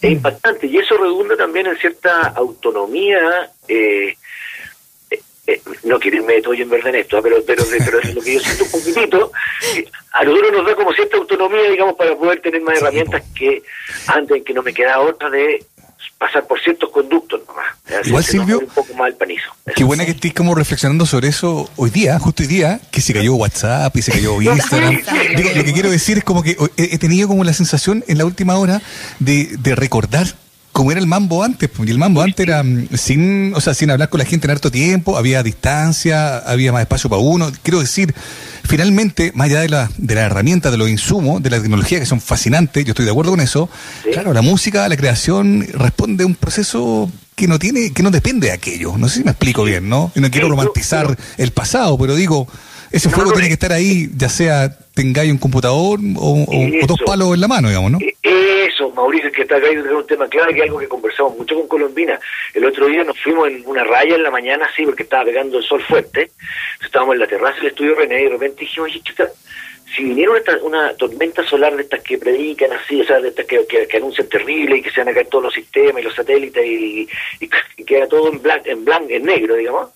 es 0.02 0.12
impactante 0.12 0.68
y 0.68 0.78
eso 0.78 0.98
redunda 0.98 1.38
también 1.38 1.68
en 1.68 1.78
cierta 1.78 2.30
autonomía 2.30 3.52
eh, 3.68 4.16
eh, 5.10 5.22
eh 5.48 5.62
no 5.84 6.00
quiero 6.00 6.18
irme 6.18 6.34
de 6.34 6.42
todo 6.42 6.54
en 6.54 6.70
verdad 6.70 6.90
en 6.90 7.02
esto, 7.02 7.18
¿ah? 7.18 7.22
pero, 7.22 7.38
pero, 7.46 7.64
pero 7.70 8.00
es 8.00 8.16
lo 8.16 8.22
que 8.22 8.34
yo 8.34 8.40
siento 8.40 8.64
un 8.64 8.72
poquitito, 8.72 9.32
a 10.14 10.24
nosotros 10.24 10.52
nos 10.52 10.66
da 10.66 10.76
como 10.76 10.94
cierta 10.94 11.18
autonomía, 11.18 11.70
digamos, 11.70 11.96
para 11.96 12.16
poder 12.16 12.42
tener 12.42 12.62
más 12.62 12.78
herramientas 12.78 13.24
que 13.36 13.64
antes 14.08 14.44
que 14.44 14.54
no 14.54 14.64
me 14.64 14.74
queda 14.74 15.00
otra 15.00 15.30
de 15.30 15.64
pasar 16.18 16.46
por 16.46 16.60
ciertos 16.62 16.90
conductos 16.92 17.42
nomás. 17.48 18.08
Igual 18.08 18.24
Silvio, 18.24 18.60
un 18.60 18.68
poco 18.68 18.94
más 18.94 19.10
el 19.10 19.16
panizo. 19.16 19.52
Qué 19.76 19.84
buena 19.84 20.06
que 20.06 20.12
estés 20.12 20.34
como 20.34 20.56
reflexionando 20.56 21.06
sobre 21.06 21.28
eso 21.30 21.70
hoy 21.76 21.90
día, 21.90 22.18
justo 22.20 22.44
hoy 22.44 22.48
día, 22.48 22.80
que 22.92 23.02
se 23.02 23.14
cayó 23.14 23.36
WhatsApp 23.36 23.96
y 23.96 24.02
se 24.02 24.12
cayó 24.12 24.42
Instagram. 24.42 25.02
Digo, 25.36 25.50
lo 25.56 25.64
que 25.64 25.74
quiero 25.74 25.92
decir 25.92 26.18
es 26.18 26.24
como 26.24 26.44
que 26.44 26.58
he 26.78 26.98
tenido 26.98 27.28
como 27.28 27.44
la 27.44 27.54
sensación 27.54 28.04
en 28.08 28.18
la 28.18 28.26
última 28.26 28.56
hora 28.56 28.82
de, 29.20 29.56
de 29.60 29.76
recordar 29.76 30.28
como 30.72 30.92
era 30.92 31.00
el 31.00 31.08
mambo 31.08 31.44
antes, 31.44 31.70
y 31.86 31.90
el 31.90 31.98
mambo 31.98 32.22
antes 32.22 32.48
era 32.48 32.64
mm, 32.64 32.90
sin, 32.94 33.54
o 33.56 33.62
sea, 33.62 33.74
sin 33.74 33.92
hablar 33.92 34.10
con 34.10 34.20
la 34.20 34.26
gente 34.26 34.48
en 34.48 34.52
harto 34.52 34.72
tiempo, 34.72 35.18
había 35.18 35.44
distancia, 35.44 36.38
había 36.38 36.72
más 36.72 36.82
espacio 36.82 37.10
para 37.10 37.22
uno. 37.22 37.52
Quiero 37.64 37.80
decir, 37.80 38.14
finalmente, 38.64 39.32
más 39.36 39.50
allá 39.50 39.62
de 39.62 39.70
la, 39.70 39.92
de 39.98 40.16
la 40.16 40.22
herramienta, 40.22 40.72
de 40.72 40.78
los 40.78 40.90
insumos, 40.90 41.44
de 41.44 41.50
la 41.50 41.62
tecnología 41.62 42.00
que 42.00 42.06
son 42.06 42.22
fascinantes, 42.22 42.86
yo 42.86 42.92
estoy 42.92 43.06
de 43.06 43.12
acuerdo 43.12 43.32
con 43.32 43.42
eso, 43.42 43.70
claro, 44.12 44.34
la 44.34 44.42
música, 44.42 44.88
la 44.88 44.98
creación 44.98 45.68
responde 45.74 46.24
a 46.24 46.28
un 46.28 46.36
proceso 46.36 47.12
que 47.36 47.48
no 47.48 47.60
tiene, 47.60 47.92
que 47.92 48.04
no 48.04 48.12
depende 48.12 48.48
de 48.48 48.54
aquello. 48.54 48.98
No 48.98 49.10
sé 49.10 49.18
si 49.18 49.24
me 49.24 49.32
explico 49.32 49.64
bien, 49.64 49.90
¿no? 49.90 50.12
Y 50.16 50.20
no 50.20 50.30
quiero 50.30 50.48
romantizar 50.50 51.18
el 51.38 51.52
pasado, 51.52 51.98
pero 51.98 52.16
digo, 52.16 52.48
ese 52.92 53.10
fuego 53.10 53.32
tiene 53.32 53.48
que 53.48 53.54
estar 53.54 53.72
ahí, 53.72 54.12
ya 54.16 54.30
sea 54.30 54.78
tengáis 54.94 55.32
un 55.32 55.38
computador 55.38 56.00
o, 56.18 56.46
dos 56.88 57.00
palos 57.06 57.34
en 57.34 57.42
la 57.42 57.48
mano, 57.48 57.70
digamos, 57.70 57.92
¿no? 57.92 58.00
E, 58.00 58.61
Mauricio, 58.90 59.32
que 59.32 59.44
está 59.44 59.58
acá 59.58 59.68
es 59.68 59.86
un 59.86 60.08
tema 60.08 60.28
clave, 60.28 60.54
que 60.54 60.60
es 60.60 60.66
algo 60.66 60.80
que 60.80 60.88
conversamos 60.88 61.38
mucho 61.38 61.56
con 61.56 61.68
Colombina. 61.68 62.20
El 62.54 62.66
otro 62.66 62.88
día 62.88 63.04
nos 63.04 63.20
fuimos 63.20 63.48
en 63.48 63.64
una 63.66 63.84
raya 63.84 64.16
en 64.16 64.24
la 64.24 64.32
mañana, 64.32 64.70
sí, 64.76 64.86
porque 64.86 65.04
estaba 65.04 65.26
pegando 65.26 65.58
el 65.58 65.64
sol 65.64 65.82
fuerte. 65.82 66.32
Estábamos 66.84 67.16
en 67.16 67.20
la 67.20 67.28
terraza 67.28 67.58
del 67.58 67.68
estudio 67.68 67.96
René 67.96 68.22
y 68.22 68.24
de 68.24 68.30
repente 68.30 68.62
dijimos, 68.62 68.90
oye, 68.90 69.02
chica, 69.02 69.30
si 69.96 70.04
viniera 70.04 70.32
una, 70.62 70.94
tormenta 70.96 71.44
solar 71.44 71.76
de 71.76 71.84
estas 71.84 72.02
que 72.02 72.18
predican 72.18 72.72
así, 72.72 73.02
o 73.02 73.06
sea, 73.06 73.20
de 73.20 73.30
estas 73.30 73.46
que, 73.46 73.66
que, 73.68 73.98
anuncian 73.98 74.30
terrible 74.30 74.78
y 74.78 74.82
que 74.82 74.90
se 74.90 75.02
van 75.02 75.10
a 75.10 75.14
caer 75.14 75.28
todos 75.28 75.46
los 75.46 75.54
sistemas 75.54 76.02
y 76.02 76.06
los 76.06 76.16
satélites 76.16 76.66
y, 76.66 77.08
queda 77.86 78.08
todo 78.08 78.32
en 78.32 78.42
blanco, 78.42 79.10
en 79.10 79.24
negro, 79.24 79.56
digamos 79.56 79.90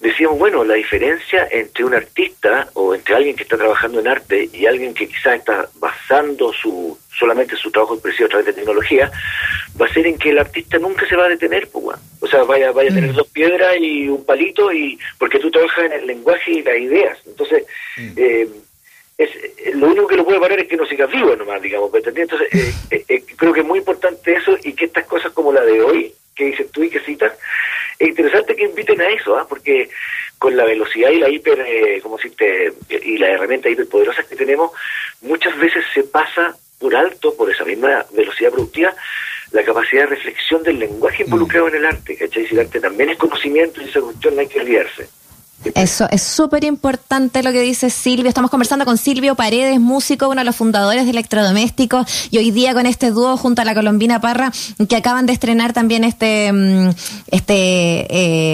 decíamos, 0.00 0.38
bueno, 0.38 0.64
la 0.64 0.74
diferencia 0.74 1.48
entre 1.50 1.84
un 1.84 1.94
artista 1.94 2.68
o 2.74 2.94
entre 2.94 3.14
alguien 3.14 3.36
que 3.36 3.42
está 3.42 3.56
trabajando 3.56 4.00
en 4.00 4.08
arte 4.08 4.48
y 4.52 4.66
alguien 4.66 4.94
que 4.94 5.08
quizás 5.08 5.36
está 5.36 5.68
basando 5.76 6.52
su, 6.52 6.98
solamente 7.18 7.56
su 7.56 7.70
trabajo 7.70 7.94
expresivo 7.94 8.26
a 8.26 8.30
través 8.30 8.46
de 8.46 8.52
tecnología, 8.52 9.10
va 9.80 9.86
a 9.86 9.92
ser 9.92 10.06
en 10.06 10.18
que 10.18 10.30
el 10.30 10.38
artista 10.38 10.78
nunca 10.78 11.06
se 11.08 11.16
va 11.16 11.26
a 11.26 11.28
detener, 11.28 11.68
pues, 11.68 11.98
o 12.20 12.26
sea, 12.26 12.42
vaya, 12.44 12.72
vaya 12.72 12.90
a 12.90 12.94
tener 12.94 13.12
mm. 13.12 13.16
dos 13.16 13.28
piedras 13.28 13.76
y 13.80 14.08
un 14.08 14.24
palito, 14.24 14.72
y 14.72 14.98
porque 15.18 15.38
tú 15.38 15.50
trabajas 15.50 15.84
en 15.86 15.92
el 15.92 16.06
lenguaje 16.06 16.52
y 16.52 16.62
las 16.62 16.78
ideas. 16.78 17.18
Entonces, 17.26 17.64
mm. 17.96 18.12
eh, 18.16 18.48
es, 19.18 19.30
eh, 19.34 19.72
lo 19.74 19.86
único 19.88 20.06
que 20.06 20.16
lo 20.16 20.24
puede 20.24 20.40
parar 20.40 20.60
es 20.60 20.68
que 20.68 20.76
no 20.76 20.86
sigas 20.86 21.10
vivo 21.10 21.34
nomás, 21.36 21.62
digamos. 21.62 21.90
Entonces, 21.94 22.48
eh, 22.90 23.22
creo 23.36 23.52
que 23.52 23.60
es 23.60 23.66
muy 23.66 23.78
importante 23.78 24.34
eso 24.34 24.56
y 24.62 24.72
que 24.72 24.86
estas 24.86 25.06
cosas 25.06 25.32
como 25.32 25.52
la 25.52 25.64
de 25.64 25.80
hoy, 25.80 26.12
que 26.34 26.46
dices 26.46 26.70
tú 26.70 26.82
y 26.82 26.90
que 26.90 27.00
citas, 27.00 27.32
es 27.98 28.08
interesante 28.08 28.54
que 28.54 28.64
inviten 28.64 29.00
a 29.00 29.08
eso, 29.08 29.36
¿ah? 29.36 29.46
porque 29.48 29.88
con 30.38 30.54
la 30.54 30.64
velocidad 30.64 31.10
y 31.10 31.18
la 31.18 31.30
hiper, 31.30 31.60
eh, 31.60 32.00
como 32.02 32.18
te 32.18 32.72
y 32.90 33.16
las 33.16 33.30
herramientas 33.30 33.72
hiperpoderosas 33.72 34.26
que 34.26 34.36
tenemos, 34.36 34.70
muchas 35.22 35.56
veces 35.58 35.84
se 35.94 36.02
pasa 36.02 36.54
por 36.78 36.94
alto, 36.94 37.34
por 37.34 37.50
esa 37.50 37.64
misma 37.64 38.04
velocidad 38.12 38.50
productiva, 38.50 38.94
la 39.52 39.64
capacidad 39.64 40.02
de 40.02 40.16
reflexión 40.16 40.62
del 40.62 40.78
lenguaje 40.78 41.22
involucrado 41.24 41.66
mm. 41.66 41.68
en 41.68 41.74
el 41.76 41.86
arte, 41.86 42.16
¿cachai? 42.16 42.46
Si 42.46 42.54
el 42.54 42.60
arte 42.60 42.80
también 42.80 43.10
es 43.10 43.18
conocimiento 43.18 43.80
y 43.80 43.84
esa 43.84 44.00
cuestión 44.00 44.34
no 44.34 44.40
hay 44.40 44.48
que 44.48 44.60
olvidarse. 44.60 45.08
Eso 45.74 46.06
es 46.10 46.22
súper 46.22 46.64
importante 46.64 47.42
lo 47.42 47.50
que 47.50 47.60
dice 47.60 47.90
Silvio. 47.90 48.28
Estamos 48.28 48.50
conversando 48.50 48.84
con 48.84 48.98
Silvio 48.98 49.34
Paredes, 49.34 49.80
músico, 49.80 50.28
uno 50.28 50.40
de 50.40 50.44
los 50.44 50.54
fundadores 50.54 51.04
de 51.04 51.10
Electrodomésticos, 51.10 52.06
y 52.30 52.38
hoy 52.38 52.50
día 52.50 52.74
con 52.74 52.86
este 52.86 53.10
dúo 53.10 53.36
junto 53.36 53.62
a 53.62 53.64
la 53.64 53.74
Colombina 53.74 54.20
Parra, 54.20 54.52
que 54.88 54.96
acaban 54.96 55.26
de 55.26 55.32
estrenar 55.32 55.72
también 55.72 56.04
este 56.04 56.52
mm, 56.52 56.90
este 57.30 58.06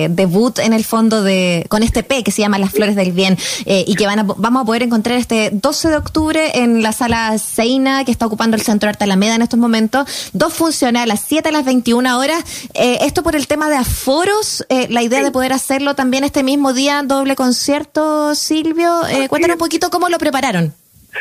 eh, 0.05 0.09
debut 0.11 0.59
en 0.61 0.73
el 0.73 0.85
fondo 0.85 1.23
de 1.23 1.67
con 1.69 1.83
este 1.83 2.03
P 2.03 2.23
que 2.23 2.31
se 2.31 2.43
llama 2.43 2.59
Las 2.59 2.71
Flores 2.71 2.97
del 2.97 3.13
Bien, 3.13 3.37
eh, 3.67 3.85
y 3.87 3.95
que 3.95 4.07
van 4.07 4.21
a, 4.21 4.23
vamos 4.23 4.63
a 4.63 4.65
poder 4.65 4.83
encontrar 4.83 5.19
este 5.19 5.51
12 5.53 5.89
de 5.89 5.97
octubre 5.97 6.63
en 6.63 6.83
la 6.83 6.93
sala 6.93 7.37
Seina, 7.39 8.05
que 8.05 8.13
está 8.13 8.27
ocupando 8.27 8.57
el 8.57 8.63
Centro 8.63 8.89
Arte 8.89 9.05
Alameda 9.05 9.35
en 9.35 9.43
estos 9.43 9.59
momentos. 9.59 10.09
Dos 10.33 10.55
funciones 10.55 11.03
a 11.03 11.07
las 11.07 11.21
7 11.27 11.49
a 11.49 11.53
las 11.53 11.65
21 11.65 12.19
horas. 12.19 12.43
Eh, 12.75 12.99
esto 13.03 13.23
por 13.23 13.37
el 13.37 13.47
tema 13.47 13.69
de 13.69 13.77
aforos, 13.77 14.65
la 14.89 15.03
idea 15.03 15.23
de 15.23 15.31
poder 15.31 15.53
hacerlo 15.53 15.95
también 15.95 16.25
este 16.25 16.43
mismo 16.43 16.73
día 16.73 16.92
doble 17.01 17.35
concierto, 17.37 18.35
Silvio. 18.35 19.07
Eh, 19.07 19.29
cuéntanos 19.29 19.55
un 19.55 19.59
poquito 19.59 19.91
cómo 19.91 20.11
lo 20.11 20.19
prepararon. 20.19 20.75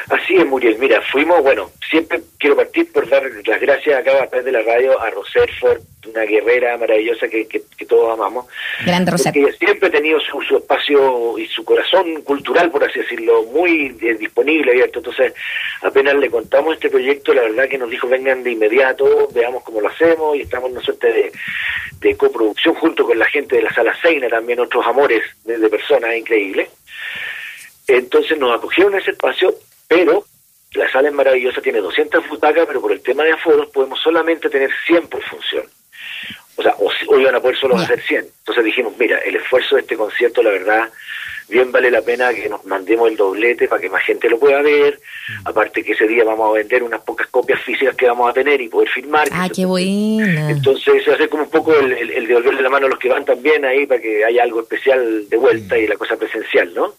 Así 0.10 0.38
es, 0.38 0.46
Muriel. 0.46 0.78
Mira, 0.80 1.02
fuimos, 1.12 1.42
bueno, 1.42 1.70
siempre 1.90 2.22
quiero 2.40 2.56
partir 2.56 2.92
por 2.92 3.08
dar 3.10 3.24
las 3.46 3.60
gracias 3.60 4.00
acá 4.00 4.24
a 4.24 4.28
través 4.28 4.46
de 4.46 4.52
la 4.54 4.62
radio 4.62 5.00
a 5.00 5.10
Roserford, 5.10 5.82
una 6.08 6.24
guerrera 6.24 6.78
maravillosa 6.78 7.28
que, 7.28 7.46
que, 7.48 7.86
todos 7.86 8.14
amamos. 8.14 8.46
Grande 8.86 9.12
Roser. 9.12 9.34
siempre 9.58 9.90
ha 9.90 9.92
tenido 9.92 10.20
su, 10.22 10.42
su, 10.42 10.58
espacio 10.58 11.38
y 11.38 11.46
su 11.48 11.66
corazón 11.66 12.22
cultural, 12.22 12.72
por 12.72 12.84
así 12.84 13.00
decirlo, 13.00 13.44
muy 13.44 13.98
eh, 14.02 14.16
disponible, 14.16 14.72
abierto. 14.72 15.00
Entonces, 15.00 15.34
apenas 15.82 16.16
le 16.16 16.30
contamos 16.30 16.76
este 16.76 16.90
proyecto, 16.90 17.34
la 17.34 17.42
verdad 17.42 17.68
que 17.68 17.78
nos 17.78 17.90
dijo 17.90 18.08
vengan 18.08 18.44
de 18.44 18.52
inmediato, 18.52 19.28
veamos 19.34 19.62
cómo 19.64 19.82
lo 19.82 19.90
hacemos 19.90 20.38
y 20.38 20.42
estamos 20.42 20.70
en 20.70 20.78
una 20.78 20.86
suerte 20.86 21.12
de, 21.12 21.32
de 22.00 22.16
coproducción 22.16 22.76
junto 22.76 23.06
con 23.06 23.20
la 23.20 23.26
gente 23.26 23.58
de 23.58 23.64
la 23.64 23.74
Sala 23.74 23.96
Seina, 24.02 24.30
también 24.30 24.62
otros 24.62 24.86
amores 24.86 25.22
de, 25.44 25.58
de 25.58 25.70
personas 25.70 26.16
increíbles. 26.16 26.70
Entonces 27.88 28.38
nos 28.40 28.56
acogieron 28.56 28.94
en 28.94 29.00
ese 29.00 29.12
espacio, 29.12 29.54
pero 29.92 30.24
la 30.74 30.90
sala 30.90 31.10
es 31.10 31.14
maravillosa, 31.14 31.62
tiene 31.62 31.82
200 31.82 32.30
butacas, 32.30 32.66
pero 32.66 32.80
por 32.80 32.94
el 32.94 33.02
tema 33.02 33.26
de 33.26 33.34
aforos 33.34 33.68
podemos 33.72 34.00
solamente 34.00 34.50
tener 34.50 34.72
100 34.88 35.08
por 35.08 35.22
función. 35.22 35.66
O 36.56 36.64
sea, 36.64 36.74
o, 36.80 37.20
iban 37.20 37.36
a 37.36 37.42
poder 37.42 37.58
solo 37.58 37.76
hacer 37.76 38.02
100. 38.02 38.26
Entonces 38.40 38.64
dijimos, 38.64 38.94
mira, 38.98 39.18
el 39.20 39.36
esfuerzo 39.36 39.76
de 39.76 39.82
este 39.82 39.98
concierto, 39.98 40.42
la 40.42 40.52
verdad, 40.52 40.90
bien 41.50 41.74
vale 41.74 41.92
la 41.92 42.02
pena 42.02 42.34
que 42.34 42.48
nos 42.48 42.64
mandemos 42.64 43.10
el 43.10 43.18
doblete 43.18 43.68
para 43.68 43.82
que 43.82 43.90
más 43.90 44.02
gente 44.04 44.30
lo 44.30 44.40
pueda 44.40 44.62
ver. 44.62 44.98
Mm. 45.28 45.48
Aparte 45.50 45.84
que 45.84 45.92
ese 45.92 46.08
día 46.08 46.24
vamos 46.24 46.50
a 46.50 46.60
vender 46.60 46.84
unas 46.84 47.02
pocas 47.02 47.28
copias 47.28 47.60
físicas 47.62 47.94
que 47.98 48.08
vamos 48.08 48.30
a 48.30 48.34
tener 48.34 48.62
y 48.62 48.70
poder 48.70 48.88
firmar. 48.88 49.28
Ah, 49.34 49.50
qué 49.54 49.66
buena. 49.66 50.52
Entonces 50.52 51.04
se 51.04 51.12
hace 51.12 51.28
como 51.28 51.44
un 51.44 51.50
poco 51.50 51.78
el, 51.78 51.92
el, 51.92 52.28
devolverle 52.28 52.62
la 52.62 52.70
mano 52.70 52.86
a 52.86 52.90
los 52.90 53.00
que 53.00 53.10
van 53.10 53.26
también 53.26 53.66
ahí 53.66 53.86
para 53.86 54.00
que 54.00 54.24
haya 54.24 54.44
algo 54.44 54.62
especial 54.62 55.28
de 55.28 55.36
vuelta 55.36 55.76
mm. 55.76 55.80
y 55.80 55.88
la 55.88 55.98
cosa 55.98 56.16
presencial, 56.16 56.74
¿no? 56.74 56.94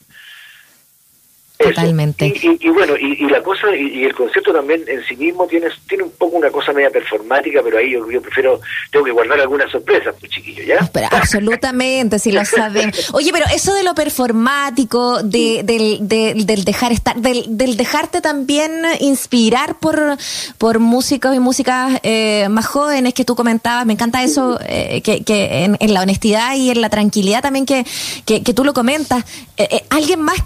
Totalmente. 1.62 2.32
Y, 2.60 2.68
bueno, 2.68 2.94
y, 2.96 3.28
la 3.28 3.42
cosa, 3.42 3.74
y, 3.74 4.04
el 4.04 4.14
concepto 4.14 4.52
también 4.52 4.82
en 4.86 5.02
sí 5.04 5.16
mismo 5.16 5.46
tiene, 5.46 5.68
tiene 5.88 6.04
un 6.04 6.10
poco 6.12 6.36
una 6.36 6.50
cosa 6.50 6.72
media 6.72 6.90
performática, 6.90 7.60
pero 7.62 7.78
ahí 7.78 7.92
yo, 7.92 8.22
prefiero, 8.22 8.60
tengo 8.90 9.04
que 9.04 9.12
guardar 9.12 9.40
algunas 9.40 9.70
sorpresas, 9.70 10.14
pues 10.18 10.32
chiquillo, 10.32 10.62
¿ya? 10.64 10.90
absolutamente, 11.10 12.18
si 12.18 12.32
lo 12.32 12.44
saben. 12.44 12.92
Oye, 13.12 13.30
pero 13.32 13.46
eso 13.54 13.74
de 13.74 13.82
lo 13.82 13.94
performático, 13.94 15.22
de, 15.22 15.62
del, 15.64 16.08
del 16.08 16.64
dejar 16.64 16.92
estar, 16.92 17.16
del, 17.16 17.44
del 17.56 17.76
dejarte 17.76 18.20
también 18.20 18.82
inspirar 19.00 19.78
por, 19.78 20.16
por 20.58 20.78
músicos 20.78 21.34
y 21.34 21.38
músicas 21.38 22.00
eh, 22.02 22.48
más 22.50 22.66
jóvenes 22.66 23.14
que 23.14 23.24
tú 23.24 23.34
comentabas, 23.34 23.86
me 23.86 23.92
encanta 23.92 24.22
eso, 24.22 24.58
eh, 24.66 25.00
que, 25.02 25.22
que 25.24 25.64
en, 25.64 25.94
la 25.94 26.02
honestidad 26.02 26.56
y 26.56 26.70
en 26.70 26.80
la 26.80 26.88
tranquilidad 26.88 27.42
también 27.42 27.66
que, 27.66 27.84
que, 28.24 28.40
tú 28.52 28.64
lo 28.64 28.72
comentas. 28.72 29.24
Eh, 29.56 29.84
¿Alguien 29.90 30.20
más 30.20 30.42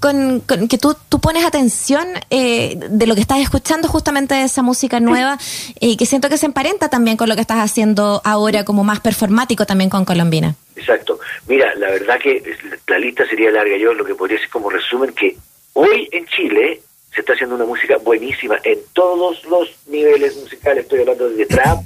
con, 0.00 0.40
con 0.40 0.59
que 0.68 0.78
tú, 0.78 0.96
tú 1.08 1.20
pones 1.20 1.44
atención 1.44 2.06
eh, 2.30 2.76
de 2.76 3.06
lo 3.06 3.14
que 3.14 3.20
estás 3.20 3.38
escuchando 3.38 3.88
justamente 3.88 4.34
de 4.34 4.44
esa 4.44 4.62
música 4.62 5.00
nueva 5.00 5.38
y 5.78 5.96
que 5.96 6.06
siento 6.06 6.28
que 6.28 6.36
se 6.36 6.46
emparenta 6.46 6.88
también 6.88 7.16
con 7.16 7.28
lo 7.28 7.34
que 7.34 7.40
estás 7.40 7.58
haciendo 7.58 8.20
ahora 8.24 8.64
como 8.64 8.84
más 8.84 9.00
performático 9.00 9.66
también 9.66 9.90
con 9.90 10.04
Colombina. 10.04 10.54
Exacto. 10.76 11.20
Mira, 11.46 11.74
la 11.74 11.90
verdad 11.90 12.18
que 12.18 12.42
la 12.86 12.98
lista 12.98 13.26
sería 13.26 13.50
larga. 13.50 13.76
Yo 13.76 13.92
lo 13.94 14.04
que 14.04 14.14
podría 14.14 14.36
decir 14.36 14.50
como 14.50 14.70
resumen 14.70 15.12
que 15.14 15.36
hoy 15.74 16.08
en 16.12 16.26
Chile 16.26 16.80
se 17.12 17.20
está 17.20 17.32
haciendo 17.32 17.56
una 17.56 17.64
música 17.64 17.96
buenísima 17.96 18.58
en 18.62 18.78
todos 18.92 19.44
los 19.44 19.68
niveles 19.86 20.36
musicales. 20.36 20.84
Estoy 20.84 21.00
hablando 21.00 21.28
desde 21.28 21.46
trap 21.46 21.80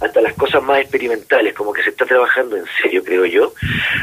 hasta 0.00 0.20
las 0.20 0.34
cosas 0.34 0.62
más 0.62 0.80
experimentales, 0.80 1.54
como 1.54 1.72
que 1.72 1.82
se 1.82 1.90
está 1.90 2.04
trabajando 2.04 2.56
en 2.56 2.64
serio, 2.82 3.02
creo 3.04 3.24
yo. 3.24 3.52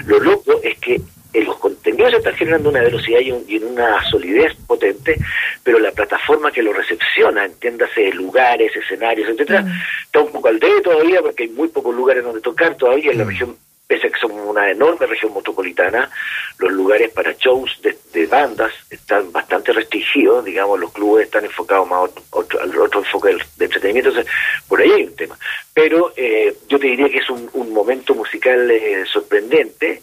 Lo 0.05 0.19
loco 0.19 0.59
es 0.63 0.77
que 0.79 1.01
los 1.33 1.57
contenidos 1.57 2.11
se 2.11 2.17
están 2.17 2.32
generando 2.43 2.69
una 2.69 2.81
velocidad 2.81 3.19
y, 3.19 3.57
una 3.57 4.03
solidez 4.09 4.53
potente, 4.67 5.17
pero 5.63 5.79
la 5.79 5.91
plataforma 5.91 6.51
que 6.51 6.61
lo 6.61 6.73
recepciona, 6.73 7.45
entiéndase 7.45 8.11
lugares, 8.11 8.75
escenarios, 8.75 9.29
etcétera, 9.29 9.65
está 10.03 10.19
un 10.19 10.31
poco 10.31 10.49
al 10.49 10.59
dedo 10.59 10.81
todavía 10.81 11.21
porque 11.21 11.43
hay 11.43 11.49
muy 11.49 11.69
pocos 11.69 11.95
lugares 11.95 12.23
donde 12.23 12.41
tocar 12.41 12.75
todavía 12.75 13.11
en 13.11 13.17
la 13.17 13.25
mm. 13.25 13.27
región 13.27 13.57
pese 13.87 14.07
a 14.07 14.09
que 14.09 14.19
somos 14.19 14.47
una 14.47 14.71
enorme 14.71 15.05
región 15.05 15.33
metropolitana, 15.33 16.09
los 16.57 16.71
lugares 16.71 17.11
para 17.11 17.33
shows 17.33 17.81
de, 17.81 18.25
bandas 18.27 18.73
están 19.03 19.33
bastante 19.33 19.73
restringidos, 19.73 20.45
digamos, 20.45 20.79
los 20.79 20.93
clubes 20.93 21.25
están 21.25 21.43
enfocados 21.43 21.87
más 21.87 21.97
a 21.97 22.01
otro, 22.03 22.23
otro, 22.31 22.99
enfoque 22.99 23.35
de 23.57 23.65
entretenimiento, 23.65 24.09
entonces 24.09 24.33
por 24.67 24.79
ahí 24.79 24.91
hay 24.91 25.03
un 25.03 25.15
tema. 25.15 25.37
Pero 25.73 26.13
eh, 26.15 26.55
yo 26.69 26.79
te 26.79 26.87
diría 26.87 27.09
que 27.09 27.17
es 27.17 27.29
un, 27.29 27.43
momento 27.73 28.15
musical 28.15 28.69
eh, 28.71 29.03
sorprendente 29.11 30.01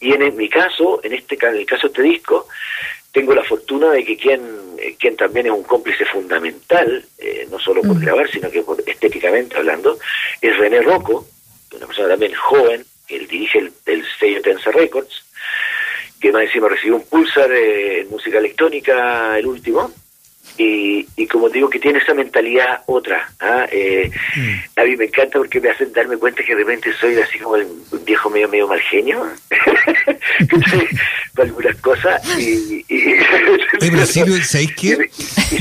y 0.00 0.12
en, 0.12 0.36
mi 0.36 0.48
caso, 0.48 1.00
en 1.02 1.12
este 1.12 1.36
en 1.40 1.56
el 1.56 1.66
caso 1.66 1.88
de 1.88 1.92
este 1.92 2.02
disco, 2.02 2.48
tengo 3.12 3.34
la 3.34 3.44
fortuna 3.44 3.90
de 3.90 4.04
que 4.04 4.16
quien, 4.16 4.40
eh, 4.78 4.96
quien 4.98 5.16
también 5.16 5.46
es 5.46 5.52
un 5.52 5.64
cómplice 5.64 6.06
fundamental, 6.06 7.04
no 7.50 7.58
solo 7.58 7.82
por 7.82 8.00
grabar, 8.00 8.30
sino 8.30 8.50
que 8.50 8.62
por, 8.62 8.82
estéticamente 8.86 9.56
hablando, 9.56 9.98
es 10.40 10.56
René 10.56 10.80
Rocco, 10.80 11.26
una 11.74 11.86
persona 11.86 12.08
también 12.08 12.34
joven, 12.34 12.84
él 13.08 13.26
dirige 13.26 13.70
el, 13.86 14.04
sello 14.18 14.42
Tensa 14.42 14.70
Records, 14.70 15.24
que 16.20 16.32
más 16.32 16.42
encima 16.42 16.68
recibió 16.68 16.96
un 16.96 17.04
Pulsar 17.04 17.50
en 17.52 18.10
música 18.10 18.38
electrónica, 18.38 19.38
el 19.38 19.46
último, 19.46 19.92
y, 20.56 21.06
y, 21.16 21.26
como 21.26 21.48
digo 21.48 21.70
que 21.70 21.78
tiene 21.78 22.00
esa 22.00 22.14
mentalidad 22.14 22.82
otra 22.86 23.30
¿ah? 23.38 23.66
eh, 23.70 24.10
mm. 24.36 24.80
a 24.80 24.84
mí 24.84 24.96
me 24.96 25.04
encanta 25.04 25.38
porque 25.38 25.60
me 25.60 25.70
hacen 25.70 25.92
darme 25.92 26.16
cuenta 26.16 26.42
que 26.42 26.54
de 26.54 26.64
repente 26.64 26.92
soy 27.00 27.16
así 27.16 27.38
como 27.38 27.56
el 27.56 27.68
viejo 28.04 28.28
medio 28.28 28.48
medio 28.48 28.66
mal 28.66 28.80
genio 28.80 29.24
para 31.34 31.48
algunas 31.48 31.76
cosas 31.76 32.20
y, 32.38 32.84
y 32.88 33.14
pero 33.80 34.04
¿sabéis 34.06 34.74
qué? 34.74 34.96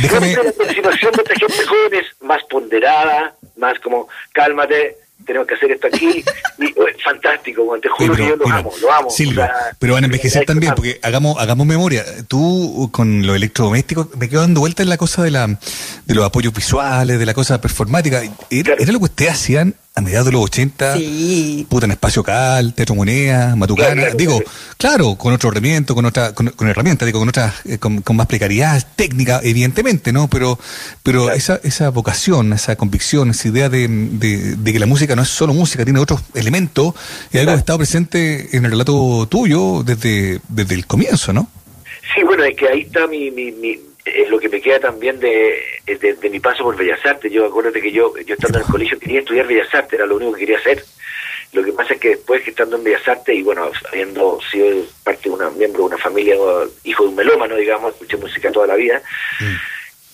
déjame 0.02 0.36
la 0.36 0.74
situación 0.74 1.12
de 1.12 1.22
esta 1.22 1.36
gente 1.36 1.66
joven 1.66 1.94
es 1.94 2.22
más 2.22 2.44
ponderada 2.46 3.36
más 3.58 3.78
como 3.80 4.08
cálmate 4.34 4.96
tenemos 5.28 5.48
que 5.48 5.56
hacer 5.56 5.72
esto 5.72 5.88
aquí. 5.88 6.24
Y, 6.60 6.74
oh, 6.76 6.86
fantástico, 7.04 7.78
te 7.80 7.88
juro 7.88 8.16
que 8.16 8.28
yo 8.30 8.36
lo 8.36 8.48
amo, 8.48 8.72
lo 8.82 8.92
amo. 8.92 9.10
Silvia, 9.12 9.54
pero 9.78 9.94
van 9.94 10.06
a 10.06 10.08
envejecer 10.08 10.44
también, 10.44 10.74
porque 10.74 11.00
hagamos 11.04 11.38
hagamos 11.38 11.68
memoria. 11.68 12.04
Tú, 12.28 12.90
con 12.92 13.28
los 13.28 13.36
electrodomésticos, 13.36 14.16
me 14.18 14.28
quedo 14.28 14.42
dando 14.42 14.62
vuelta 14.62 14.82
en 14.82 14.90
la 14.90 14.98
cosa 14.98 15.22
de, 15.22 15.30
la, 15.30 15.46
de 15.46 16.16
los 16.16 16.26
apoyos 16.26 16.52
visuales, 16.52 17.20
de 17.20 17.26
la 17.28 17.36
cosa 17.36 17.62
performática. 17.62 18.24
Era, 18.50 18.74
era 18.74 18.92
lo 18.92 18.98
que 18.98 19.06
ustedes 19.06 19.34
hacían 19.34 19.76
a 19.98 20.02
mediados 20.02 20.28
de 20.28 20.32
los 20.32 20.44
80, 20.44 20.96
sí. 20.96 21.66
puta 21.68 21.88
en 21.88 21.92
Espacio 21.92 22.24
Cal, 22.24 22.76
Teatro 22.76 22.94
Moneda, 22.94 23.56
Matucana, 23.56 24.12
digo, 24.16 24.40
claro, 24.78 25.16
con 25.16 25.34
otro 25.34 25.50
herramienta, 25.50 25.96
con 25.96 26.06
otra, 26.06 26.36
con, 26.36 26.54
herramientas, 26.70 27.08
digo, 27.08 27.18
con 27.18 27.30
otras, 27.30 27.66
eh, 27.66 27.80
con, 27.80 28.04
más 28.16 28.28
precariedad 28.28 28.86
técnica, 28.96 29.42
evidentemente, 29.44 30.14
¿no? 30.14 30.28
Pero, 30.28 30.60
pero 31.02 31.32
esa, 31.32 31.60
esa 31.64 31.90
vocación, 31.90 32.54
esa 32.54 32.76
convicción, 32.76 33.32
esa 33.32 33.48
idea 33.48 33.70
de, 33.70 33.88
de, 33.88 34.72
que 34.72 34.78
la 34.80 34.86
música 34.86 35.16
no 35.16 35.24
es 35.24 35.30
solo 35.30 35.56
música, 35.56 35.84
tiene 35.84 36.00
otros 36.00 36.22
elementos, 36.36 36.94
y 37.34 37.40
algo 37.40 37.54
que 37.54 37.56
ha 37.56 37.60
estado 37.60 37.80
presente 37.80 38.56
en 38.56 38.66
el 38.66 38.72
relato 38.72 39.26
tuyo 39.28 39.82
desde, 39.84 40.42
el 40.56 40.86
comienzo, 40.86 41.34
¿no? 41.34 41.50
Sí, 42.14 42.22
bueno, 42.22 42.44
es 42.44 42.56
que 42.56 42.68
ahí 42.70 42.82
está 42.82 43.08
mi, 43.08 43.32
mi, 43.32 43.52
mi 43.52 43.80
lo 44.30 44.40
que 44.40 44.50
me 44.50 44.62
queda 44.62 44.80
también 44.80 45.20
de 45.20 45.58
de, 45.96 46.14
de, 46.14 46.30
mi 46.30 46.40
paso 46.40 46.64
por 46.64 46.76
Bellas 46.76 47.06
Artes. 47.06 47.32
Yo 47.32 47.46
acuérdate 47.46 47.82
que 47.82 47.92
yo, 47.92 48.14
yo 48.18 48.34
estando 48.34 48.60
en 48.60 48.66
el 48.66 48.72
colegio 48.72 49.00
quería 49.00 49.20
estudiar 49.20 49.48
Bellas 49.48 49.74
Artes, 49.74 49.94
era 49.94 50.06
lo 50.06 50.16
único 50.16 50.34
que 50.34 50.42
quería 50.42 50.58
hacer. 50.58 50.84
Lo 51.54 51.64
que 51.64 51.72
pasa 51.72 51.94
es 51.94 52.00
que 52.00 52.10
después 52.10 52.44
que 52.44 52.50
estando 52.50 52.76
en 52.76 52.84
Bellas 52.84 53.08
Artes 53.08 53.36
y 53.36 53.42
bueno, 53.42 53.72
habiendo 53.90 54.40
sido 54.52 54.86
parte 55.04 55.30
de 55.30 55.30
una 55.30 55.50
miembro 55.52 55.84
de 55.84 55.88
una 55.88 55.98
familia, 55.98 56.36
hijo 56.84 57.04
de 57.04 57.10
un 57.10 57.16
melómano, 57.16 57.56
digamos, 57.56 57.94
escuché 57.94 58.18
música 58.18 58.52
toda 58.52 58.68
la 58.68 58.76
vida, 58.76 59.02
mm. 59.40 59.56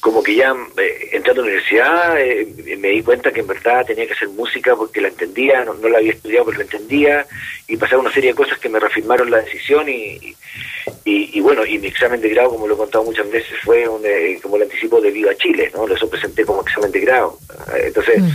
Como 0.03 0.21
que 0.21 0.35
ya 0.35 0.53
eh, 0.77 1.09
entrando 1.13 1.41
a 1.41 1.45
la 1.45 1.51
universidad 1.51 2.19
eh, 2.19 2.75
me 2.77 2.89
di 2.89 3.01
cuenta 3.01 3.31
que 3.31 3.39
en 3.39 3.47
verdad 3.47 3.85
tenía 3.85 4.05
que 4.05 4.11
hacer 4.11 4.27
música 4.27 4.75
porque 4.75 4.99
la 4.99 5.07
entendía, 5.07 5.63
no, 5.63 5.73
la 5.87 5.99
había 5.99 6.11
estudiado 6.11 6.45
pero 6.45 6.57
la 6.57 6.63
entendía, 6.65 7.25
y 7.69 7.77
pasaron 7.77 8.05
una 8.05 8.13
serie 8.13 8.31
de 8.31 8.35
cosas 8.35 8.59
que 8.59 8.67
me 8.67 8.81
reafirmaron 8.81 9.31
la 9.31 9.39
decisión 9.39 9.87
y, 9.87 10.35
y, 11.05 11.39
bueno, 11.39 11.65
y 11.65 11.79
mi 11.79 11.87
examen 11.87 12.19
de 12.19 12.27
grado, 12.29 12.49
como 12.49 12.67
lo 12.67 12.73
he 12.73 12.77
contado 12.77 13.05
muchas 13.05 13.31
veces, 13.31 13.57
fue 13.63 13.87
un, 13.87 14.01
eh, 14.05 14.37
como 14.41 14.57
el 14.57 14.63
anticipo 14.63 14.99
de 14.99 15.09
Viva 15.09 15.33
Chile, 15.35 15.71
¿no? 15.73 15.87
Eso 15.87 16.09
presenté 16.09 16.43
como 16.43 16.61
examen 16.61 16.91
de 16.91 16.99
grado. 16.99 17.39
Entonces... 17.73 18.21
Mm. 18.21 18.29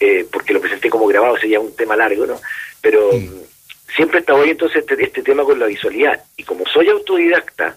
Eh, 0.00 0.26
porque 0.30 0.52
lo 0.52 0.60
presenté 0.60 0.90
como 0.90 1.06
grabado, 1.06 1.38
sería 1.38 1.60
un 1.60 1.74
tema 1.76 1.96
largo, 1.96 2.26
¿no? 2.26 2.38
Pero 2.82 3.10
siempre 3.94 4.18
está 4.18 4.34
hoy 4.34 4.50
entonces 4.50 4.82
este, 4.82 5.02
este, 5.02 5.22
tema 5.22 5.44
con 5.44 5.58
la 5.58 5.66
visualidad. 5.66 6.22
Y 6.36 6.42
como 6.42 6.66
soy 6.66 6.88
autodidacta, 6.88 7.76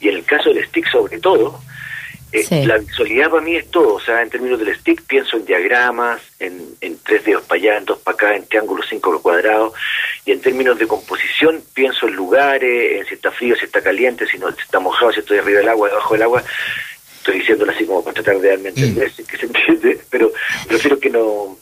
y 0.00 0.08
en 0.08 0.16
el 0.16 0.24
caso 0.24 0.52
del 0.52 0.66
stick 0.66 0.90
sobre 0.90 1.18
todo, 1.20 1.60
eh, 2.32 2.66
la 2.66 2.78
visualidad 2.78 3.30
para 3.30 3.42
mí 3.42 3.56
es 3.56 3.70
todo. 3.70 3.94
O 3.94 4.00
sea, 4.00 4.22
en 4.22 4.30
términos 4.30 4.58
del 4.58 4.74
stick 4.76 5.02
pienso 5.02 5.36
en 5.36 5.44
diagramas, 5.44 6.20
en, 6.38 6.60
en 6.80 6.98
tres 6.98 7.24
dedos 7.24 7.44
para 7.44 7.60
allá, 7.60 7.78
en 7.78 7.84
dos 7.84 7.98
para 7.98 8.14
acá, 8.14 8.36
en 8.36 8.46
triángulos 8.46 8.86
cinco 8.88 9.20
cuadrados. 9.22 9.72
Y 10.24 10.32
en 10.32 10.40
términos 10.40 10.78
de 10.78 10.86
composición 10.86 11.62
pienso 11.74 12.06
en 12.06 12.14
lugares, 12.14 13.00
en 13.00 13.06
si 13.06 13.14
está 13.14 13.30
frío, 13.30 13.56
si 13.56 13.64
está 13.64 13.82
caliente, 13.82 14.26
si 14.26 14.38
no 14.38 14.50
si 14.52 14.60
está 14.60 14.78
mojado, 14.78 15.12
si 15.12 15.20
estoy 15.20 15.38
arriba 15.38 15.60
del 15.60 15.68
agua, 15.68 15.88
debajo 15.88 16.14
del 16.14 16.22
agua 16.22 16.44
estoy 17.18 17.40
diciéndolo 17.40 17.72
así 17.72 17.84
como 17.84 18.02
para 18.02 18.14
tratar 18.14 18.40
de 18.40 18.48
darme 18.48 18.68
a 18.68 18.70
entender, 18.70 19.10
mm. 19.10 19.24
que 19.24 19.36
se 19.36 19.46
entiende, 19.46 20.00
pero 20.10 20.32
prefiero 20.66 20.98
que 20.98 21.10
no, 21.10 21.58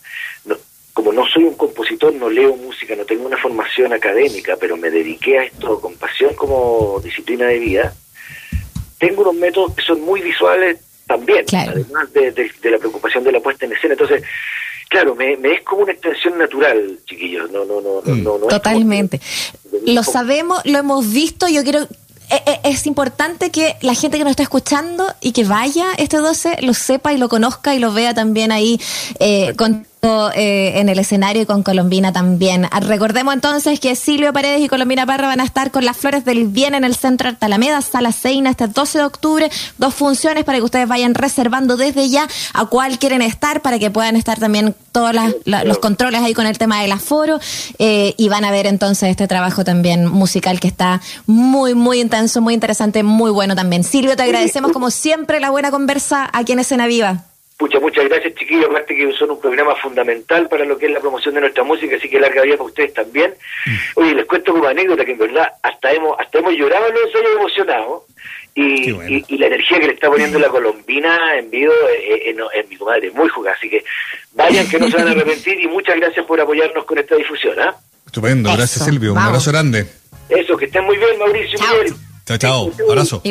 como 0.96 1.12
no 1.12 1.26
soy 1.26 1.44
un 1.44 1.56
compositor, 1.56 2.14
no 2.14 2.30
leo 2.30 2.56
música, 2.56 2.96
no 2.96 3.04
tengo 3.04 3.26
una 3.26 3.36
formación 3.36 3.92
académica, 3.92 4.56
pero 4.58 4.78
me 4.78 4.90
dediqué 4.90 5.38
a 5.38 5.44
esto 5.44 5.78
con 5.78 5.94
pasión 5.96 6.34
como 6.34 7.00
disciplina 7.04 7.46
de 7.46 7.58
vida, 7.58 7.94
tengo 8.98 9.22
unos 9.22 9.34
métodos 9.34 9.74
que 9.74 9.82
son 9.82 10.00
muy 10.02 10.20
visuales 10.20 10.78
también, 11.06 11.44
además 11.52 12.12
de, 12.12 12.50
la 12.64 12.78
preocupación 12.78 13.22
de 13.24 13.32
la 13.32 13.40
puesta 13.40 13.64
en 13.64 13.72
escena. 13.72 13.94
Entonces, 13.94 14.22
claro, 14.88 15.14
me, 15.14 15.34
es 15.34 15.62
como 15.62 15.82
una 15.82 15.92
extensión 15.92 16.38
natural, 16.38 16.98
chiquillos. 17.06 17.50
No, 17.50 17.64
no, 17.64 17.80
no, 17.80 18.02
no, 18.04 18.38
no, 18.38 18.46
Totalmente. 18.46 19.20
lo 19.86 20.02
sabemos, 20.02 20.60
lo 20.64 20.78
hemos 20.78 21.12
visto. 21.12 21.48
Yo 21.48 21.62
quiero 21.62 21.86
eh, 22.28 22.42
eh, 22.44 22.60
es 22.64 22.86
importante 22.86 23.50
que 23.50 23.76
la 23.82 23.94
gente 23.94 24.18
que 24.18 24.24
nos 24.24 24.32
está 24.32 24.42
escuchando 24.42 25.06
y 25.20 25.30
que 25.30 25.44
vaya 25.44 25.86
este 25.96 26.16
12 26.16 26.58
lo 26.62 26.74
sepa 26.74 27.12
y 27.12 27.18
lo 27.18 27.28
conozca 27.28 27.74
y 27.74 27.78
lo 27.78 27.92
vea 27.92 28.14
también 28.14 28.50
ahí 28.50 28.80
eh, 29.20 29.54
con 29.56 29.86
eh, 30.02 30.78
en 30.78 30.88
el 30.88 31.00
escenario 31.00 31.42
y 31.42 31.46
con 31.46 31.64
Colombina 31.64 32.12
también. 32.12 32.68
Recordemos 32.80 33.34
entonces 33.34 33.80
que 33.80 33.96
Silvio 33.96 34.32
Paredes 34.32 34.60
y 34.60 34.68
Colombina 34.68 35.04
Parra 35.04 35.26
van 35.26 35.40
a 35.40 35.44
estar 35.44 35.72
con 35.72 35.84
las 35.84 35.96
Flores 35.96 36.24
del 36.24 36.46
Bien 36.46 36.74
en 36.74 36.84
el 36.84 36.94
Centro 36.94 37.34
Alameda, 37.40 37.82
Sala 37.82 38.12
Seina, 38.12 38.50
este 38.50 38.68
12 38.68 38.98
de 38.98 39.04
octubre. 39.04 39.50
Dos 39.78 39.94
funciones 39.94 40.44
para 40.44 40.58
que 40.58 40.64
ustedes 40.64 40.86
vayan 40.86 41.14
reservando 41.14 41.76
desde 41.76 42.08
ya 42.08 42.28
a 42.52 42.66
cuál 42.66 42.98
quieren 43.00 43.20
estar, 43.20 43.62
para 43.62 43.80
que 43.80 43.90
puedan 43.90 44.14
estar 44.14 44.38
también 44.38 44.76
todos 44.92 45.12
los 45.44 45.78
controles 45.78 46.22
ahí 46.22 46.34
con 46.34 46.46
el 46.46 46.56
tema 46.56 46.80
del 46.82 46.92
aforo. 46.92 47.40
Eh, 47.78 48.14
y 48.16 48.28
van 48.28 48.44
a 48.44 48.52
ver 48.52 48.66
entonces 48.66 49.10
este 49.10 49.26
trabajo 49.26 49.64
también 49.64 50.06
musical 50.06 50.60
que 50.60 50.68
está 50.68 51.00
muy, 51.26 51.74
muy 51.74 52.00
intenso, 52.00 52.40
muy 52.40 52.54
interesante, 52.54 53.02
muy 53.02 53.32
bueno 53.32 53.56
también. 53.56 53.82
Silvio, 53.82 54.14
te 54.14 54.22
agradecemos 54.22 54.70
como 54.70 54.90
siempre 54.90 55.40
la 55.40 55.50
buena 55.50 55.72
conversa 55.72 56.30
aquí 56.32 56.52
en 56.52 56.60
Escena 56.60 56.86
Viva. 56.86 57.25
Pucha, 57.56 57.80
muchas 57.80 58.04
gracias 58.04 58.34
chiquillos, 58.34 58.66
aparte 58.66 58.94
que 58.94 59.10
son 59.12 59.30
un 59.30 59.40
programa 59.40 59.74
fundamental 59.76 60.46
para 60.46 60.66
lo 60.66 60.76
que 60.76 60.86
es 60.86 60.92
la 60.92 61.00
promoción 61.00 61.34
de 61.34 61.40
nuestra 61.40 61.64
música, 61.64 61.96
así 61.96 62.06
que 62.06 62.20
larga 62.20 62.42
vida 62.42 62.56
para 62.56 62.68
ustedes 62.68 62.92
también. 62.92 63.34
Mm. 63.64 63.76
Oye, 63.94 64.14
les 64.14 64.26
cuento 64.26 64.52
como 64.52 64.66
anécdota 64.66 65.06
que 65.06 65.12
en 65.12 65.18
verdad 65.18 65.48
hasta 65.62 65.90
hemos 65.92 66.20
hasta 66.20 66.38
hemos 66.38 66.52
llorado 66.52 66.86
los 66.90 67.14
hemos 67.14 67.30
emocionado 67.34 68.04
y, 68.54 68.90
y, 69.26 69.38
la 69.38 69.46
energía 69.46 69.78
que 69.80 69.86
le 69.86 69.92
está 69.94 70.08
poniendo 70.08 70.38
la 70.38 70.48
colombina 70.48 71.38
en 71.38 71.50
vivo 71.50 71.72
en, 72.54 72.68
mi 72.68 72.76
comadre 72.76 73.10
muy 73.10 73.28
jugada, 73.28 73.56
así 73.56 73.70
que 73.70 73.82
vayan 74.32 74.68
que 74.68 74.78
no 74.78 74.90
se 74.90 74.96
van 74.96 75.08
a 75.08 75.10
arrepentir 75.12 75.58
y 75.58 75.66
muchas 75.66 75.96
gracias 75.96 76.26
por 76.26 76.38
apoyarnos 76.38 76.84
con 76.84 76.98
esta 76.98 77.16
difusión. 77.16 77.58
¿ah? 77.58 77.74
Estupendo, 78.04 78.50
gracias 78.52 78.84
Silvio, 78.84 79.12
un 79.12 79.18
abrazo 79.18 79.50
grande. 79.50 79.86
Eso, 80.28 80.56
que 80.58 80.66
estén 80.66 80.84
muy 80.84 80.98
bien 80.98 81.18
Mauricio. 81.18 81.58
Chao, 82.26 82.38
chao, 82.38 82.72
abrazo. 82.90 83.22